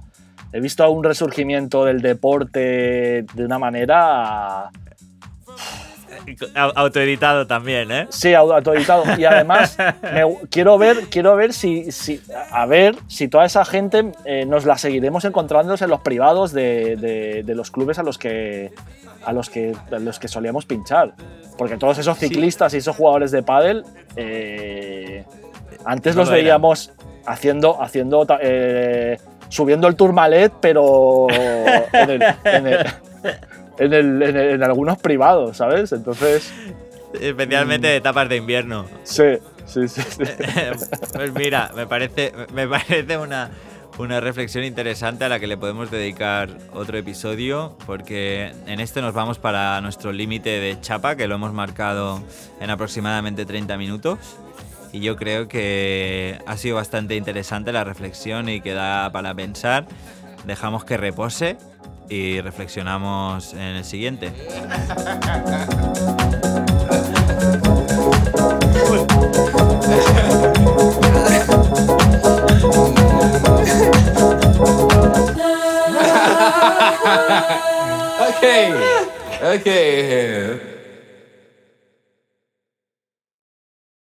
he 0.51 0.59
visto 0.59 0.89
un 0.89 1.03
resurgimiento 1.03 1.85
del 1.85 2.01
deporte 2.01 3.25
de 3.33 3.45
una 3.45 3.59
manera 3.59 4.69
Autoeditado 6.53 7.47
también, 7.47 7.91
¿eh? 7.91 8.07
Sí, 8.09 8.33
autoeditado. 8.33 9.03
Y 9.17 9.25
además, 9.25 9.77
quiero 10.51 10.77
ver, 10.77 11.07
quiero 11.09 11.35
ver 11.35 11.53
si, 11.53 11.91
si, 11.91 12.21
a 12.51 12.65
ver 12.65 12.95
si 13.07 13.27
toda 13.27 13.45
esa 13.45 13.65
gente 13.65 14.11
eh, 14.25 14.45
nos 14.45 14.65
la 14.65 14.77
seguiremos 14.77 15.25
encontrando 15.25 15.75
en 15.79 15.89
los 15.89 16.01
privados 16.01 16.51
de, 16.51 17.43
los 17.47 17.71
clubes 17.71 17.99
a 17.99 18.03
los 18.03 18.17
que 18.17 18.71
a 19.25 19.33
los 19.33 19.49
que 19.49 19.75
los 19.89 20.19
que 20.19 20.27
solíamos 20.27 20.65
pinchar. 20.65 21.13
Porque 21.57 21.77
todos 21.77 21.97
esos 21.97 22.17
ciclistas 22.17 22.73
y 22.73 22.77
esos 22.77 22.95
jugadores 22.95 23.31
de 23.31 23.43
pádel 23.43 23.83
eh, 24.15 25.25
antes 25.85 26.15
los 26.15 26.29
veíamos 26.29 26.91
haciendo, 27.25 27.81
haciendo 27.81 28.25
eh, 28.41 29.17
subiendo 29.49 29.87
el 29.87 29.95
Tourmalet, 29.95 30.53
pero 30.61 31.27
en, 33.79 34.63
algunos 34.63 34.97
privados, 34.99 35.57
¿sabes? 35.57 35.91
Entonces. 35.91 36.53
Especialmente 37.19 37.87
de 37.87 37.97
etapas 37.97 38.29
de 38.29 38.37
invierno. 38.37 38.85
Sí, 39.03 39.37
sí, 39.65 39.87
sí. 39.87 40.01
pues 41.13 41.33
mira, 41.33 41.71
me 41.75 41.87
parece, 41.87 42.31
me 42.53 42.67
parece 42.67 43.17
una, 43.17 43.49
una 43.97 44.19
reflexión 44.19 44.63
interesante 44.63 45.25
a 45.25 45.29
la 45.29 45.39
que 45.39 45.47
le 45.47 45.57
podemos 45.57 45.89
dedicar 45.89 46.49
otro 46.71 46.97
episodio, 46.97 47.75
porque 47.85 48.53
en 48.67 48.79
este 48.79 49.01
nos 49.01 49.13
vamos 49.13 49.39
para 49.39 49.81
nuestro 49.81 50.11
límite 50.11 50.59
de 50.59 50.79
chapa, 50.79 51.15
que 51.15 51.27
lo 51.27 51.35
hemos 51.35 51.51
marcado 51.51 52.21
en 52.61 52.69
aproximadamente 52.69 53.45
30 53.45 53.77
minutos. 53.77 54.19
Y 54.91 55.01
yo 55.01 55.15
creo 55.15 55.47
que 55.47 56.39
ha 56.47 56.57
sido 56.57 56.75
bastante 56.75 57.15
interesante 57.15 57.71
la 57.71 57.83
reflexión 57.83 58.49
y 58.49 58.61
queda 58.61 59.11
para 59.11 59.35
pensar. 59.35 59.85
Dejamos 60.45 60.83
que 60.83 60.97
repose 60.97 61.57
y 62.09 62.41
reflexionamos 62.41 63.53
en 63.53 63.59
el 63.59 63.85
siguiente. 63.85 64.31
okay, 78.37 78.73
okay. 79.55 80.78